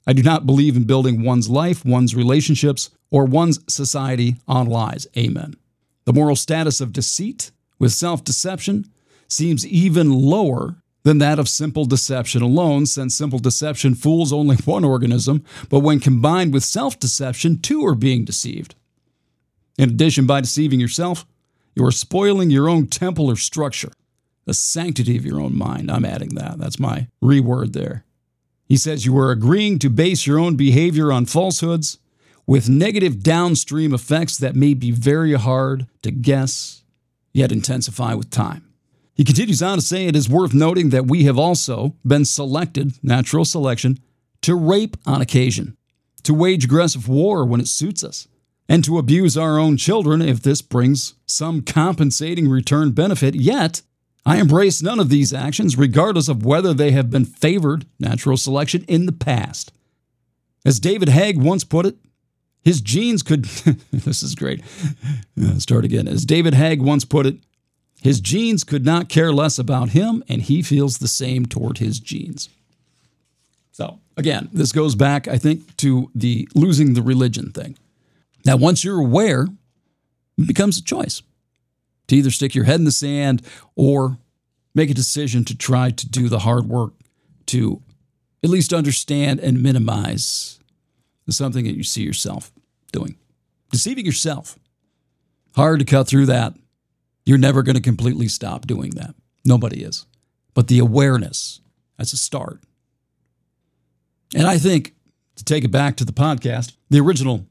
[0.07, 5.07] I do not believe in building one's life, one's relationships, or one's society on lies.
[5.17, 5.55] Amen.
[6.05, 8.91] The moral status of deceit with self deception
[9.29, 14.85] seems even lower than that of simple deception alone, since simple deception fools only one
[14.85, 18.75] organism, but when combined with self deception, two are being deceived.
[19.79, 21.27] In addition, by deceiving yourself,
[21.75, 23.93] you are spoiling your own temple or structure,
[24.47, 25.91] the sanctity of your own mind.
[25.91, 26.59] I'm adding that.
[26.59, 28.05] That's my reword there.
[28.65, 31.99] He says you are agreeing to base your own behavior on falsehoods
[32.47, 36.83] with negative downstream effects that may be very hard to guess,
[37.33, 38.63] yet intensify with time.
[39.15, 42.93] He continues on to say it is worth noting that we have also been selected,
[43.03, 43.99] natural selection,
[44.43, 45.77] to rape on occasion,
[46.23, 48.29] to wage aggressive war when it suits us,
[48.69, 53.35] and to abuse our own children if this brings some compensating return benefit.
[53.35, 53.83] Yet,
[54.27, 58.85] I embrace none of these actions, regardless of whether they have been favored natural selection
[58.89, 59.73] in the past.
[60.65, 61.95] As David Haig once put it,
[62.65, 63.45] his genes could,
[63.93, 64.65] this is great.
[65.41, 66.09] Uh, start again.
[66.09, 67.37] As David Haig once put it,
[68.03, 72.01] his genes could not care less about him, and he feels the same toward his
[72.01, 72.49] genes.
[73.71, 77.79] So, again, this goes back, I think, to the losing the religion thing.
[78.45, 79.47] Now, once you're aware,
[80.37, 81.23] it becomes a choice
[82.09, 83.43] to either stick your head in the sand
[83.75, 84.19] or
[84.75, 86.93] make a decision to try to do the hard work
[87.47, 87.83] to
[88.45, 90.61] at least understand and minimize
[91.29, 92.53] something that you see yourself
[92.93, 93.17] doing.
[93.71, 94.59] Deceiving yourself.
[95.57, 96.55] Hard to cut through that.
[97.25, 99.15] You're never going to completely stop doing that.
[99.45, 100.07] Nobody is.
[100.55, 101.61] But the awareness,
[101.99, 102.61] that's a start.
[104.35, 104.95] And I think
[105.37, 107.47] to take it back to the podcast, the original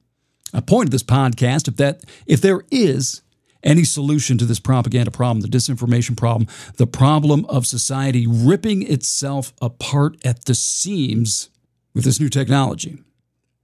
[0.53, 3.21] uh, point of this podcast, if that if there is
[3.65, 6.47] any solution to this propaganda problem, the disinformation problem,
[6.77, 11.49] the problem of society ripping itself apart at the seams
[11.93, 12.99] with this new technology,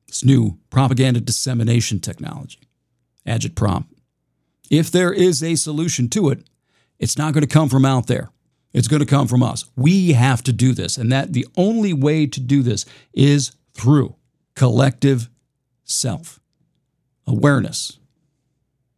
[0.07, 2.59] this new propaganda dissemination technology,
[3.27, 3.85] agitprop.
[4.69, 6.43] If there is a solution to it,
[6.97, 8.31] it's not going to come from out there.
[8.73, 9.65] It's going to come from us.
[9.75, 10.97] We have to do this.
[10.97, 14.15] And that the only way to do this is through
[14.55, 15.29] collective
[15.83, 16.39] self
[17.27, 17.97] awareness.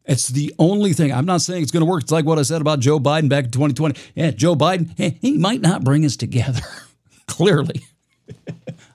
[0.05, 1.13] It's the only thing.
[1.13, 2.03] I'm not saying it's going to work.
[2.03, 3.99] It's like what I said about Joe Biden back in 2020.
[4.15, 6.61] Yeah, Joe Biden, eh, he might not bring us together,
[7.27, 7.85] clearly.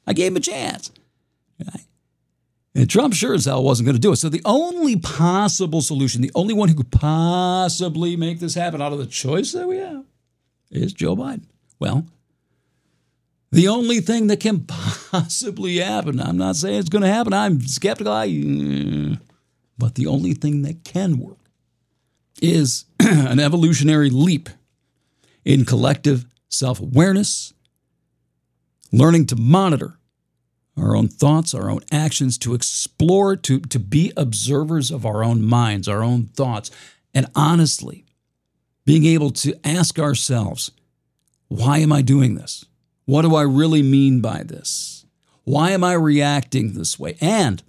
[0.07, 0.91] I gave him a chance.
[2.79, 4.17] And Trump sure as hell wasn't going to do it.
[4.17, 8.93] So the only possible solution, the only one who could possibly make this happen out
[8.93, 10.05] of the choice that we have
[10.71, 11.47] is Joe Biden.
[11.81, 12.07] Well,
[13.51, 14.61] the only thing that can
[15.11, 18.13] possibly happen, I'm not saying it's going to happen, I'm skeptical.
[18.13, 19.19] I, mm,
[19.79, 21.39] but the only thing that can work
[22.43, 24.49] is an evolutionary leap
[25.45, 27.55] in collective self awareness,
[28.93, 29.99] learning to monitor
[30.77, 35.43] our own thoughts, our own actions, to explore, to, to be observers of our own
[35.43, 36.71] minds, our own thoughts,
[37.15, 38.05] and honestly
[38.85, 40.71] being able to ask ourselves,
[41.49, 42.65] why am I doing this?
[43.07, 45.05] What do I really mean by this?
[45.45, 47.17] Why am I reacting this way?
[47.21, 47.63] And,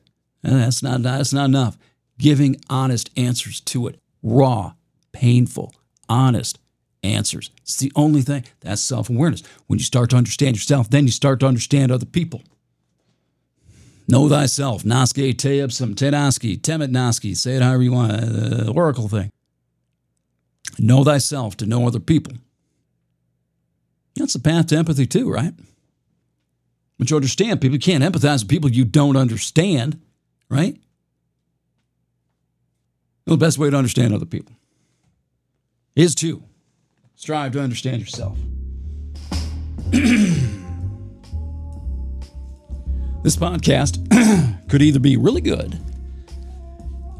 [0.43, 1.77] and that's not that's not enough
[2.19, 3.99] giving honest answers to it.
[4.21, 4.73] Raw,
[5.11, 5.73] painful,
[6.07, 6.59] honest
[7.01, 7.49] answers.
[7.63, 8.45] It's the only thing.
[8.59, 9.41] That's self awareness.
[9.65, 12.43] When you start to understand yourself, then you start to understand other people.
[14.07, 14.83] Know thyself.
[14.83, 17.35] Naske teipsum tenaski, temet naski.
[17.35, 18.11] Say it however you want.
[18.11, 19.31] Uh, oracle thing.
[20.77, 22.33] Know thyself to know other people.
[24.15, 25.53] That's the path to empathy, too, right?
[26.97, 27.75] But you understand people.
[27.75, 30.01] You can't empathize with people you don't understand,
[30.49, 30.77] right?
[33.29, 34.55] The best way to understand other people
[35.95, 36.43] is to
[37.15, 38.37] strive to understand yourself.
[43.23, 43.99] this podcast
[44.69, 45.79] could either be really good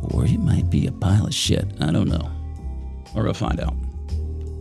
[0.01, 1.65] or it might be a pile of shit.
[1.79, 2.31] I don't know.
[3.15, 3.73] Or we'll find out.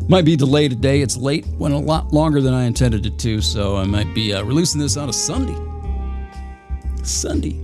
[0.09, 1.03] Might be delayed today.
[1.03, 4.33] It's late, went a lot longer than I intended it to, so I might be
[4.33, 5.57] uh, releasing this on a Sunday.
[7.03, 7.61] Sunday.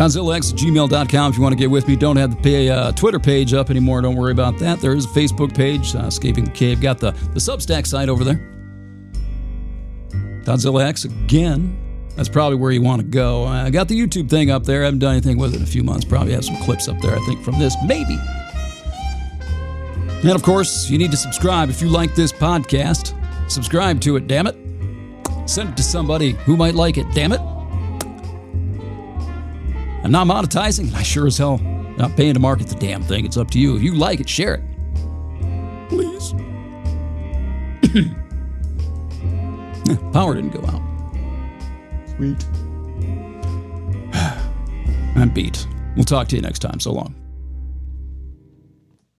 [0.00, 1.94] ToddzillaX gmail.com if you want to get with me.
[1.94, 4.00] Don't have the pay, uh, Twitter page up anymore.
[4.00, 4.80] Don't worry about that.
[4.80, 6.80] There is a Facebook page, uh, Escaping the Cave.
[6.80, 8.36] Got the, the Substack site over there.
[10.44, 11.76] ToddzillaX again.
[12.16, 13.44] That's probably where you want to go.
[13.44, 14.80] I got the YouTube thing up there.
[14.80, 16.06] I haven't done anything with it in a few months.
[16.06, 17.76] Probably have some clips up there, I think, from this.
[17.84, 18.18] Maybe.
[20.22, 23.14] And of course, you need to subscribe if you like this podcast.
[23.50, 24.56] Subscribe to it, damn it.
[25.46, 27.59] Send it to somebody who might like it, damn it.
[30.02, 31.58] I'm not monetizing, and I sure as hell
[31.96, 33.24] not paying to market the damn thing.
[33.26, 33.76] It's up to you.
[33.76, 34.62] If you like it, share it.
[35.90, 36.32] Please.
[40.12, 40.82] Power didn't go out.
[42.16, 42.44] Sweet.
[45.16, 45.66] I'm beat.
[45.96, 46.80] We'll talk to you next time.
[46.80, 47.14] So long.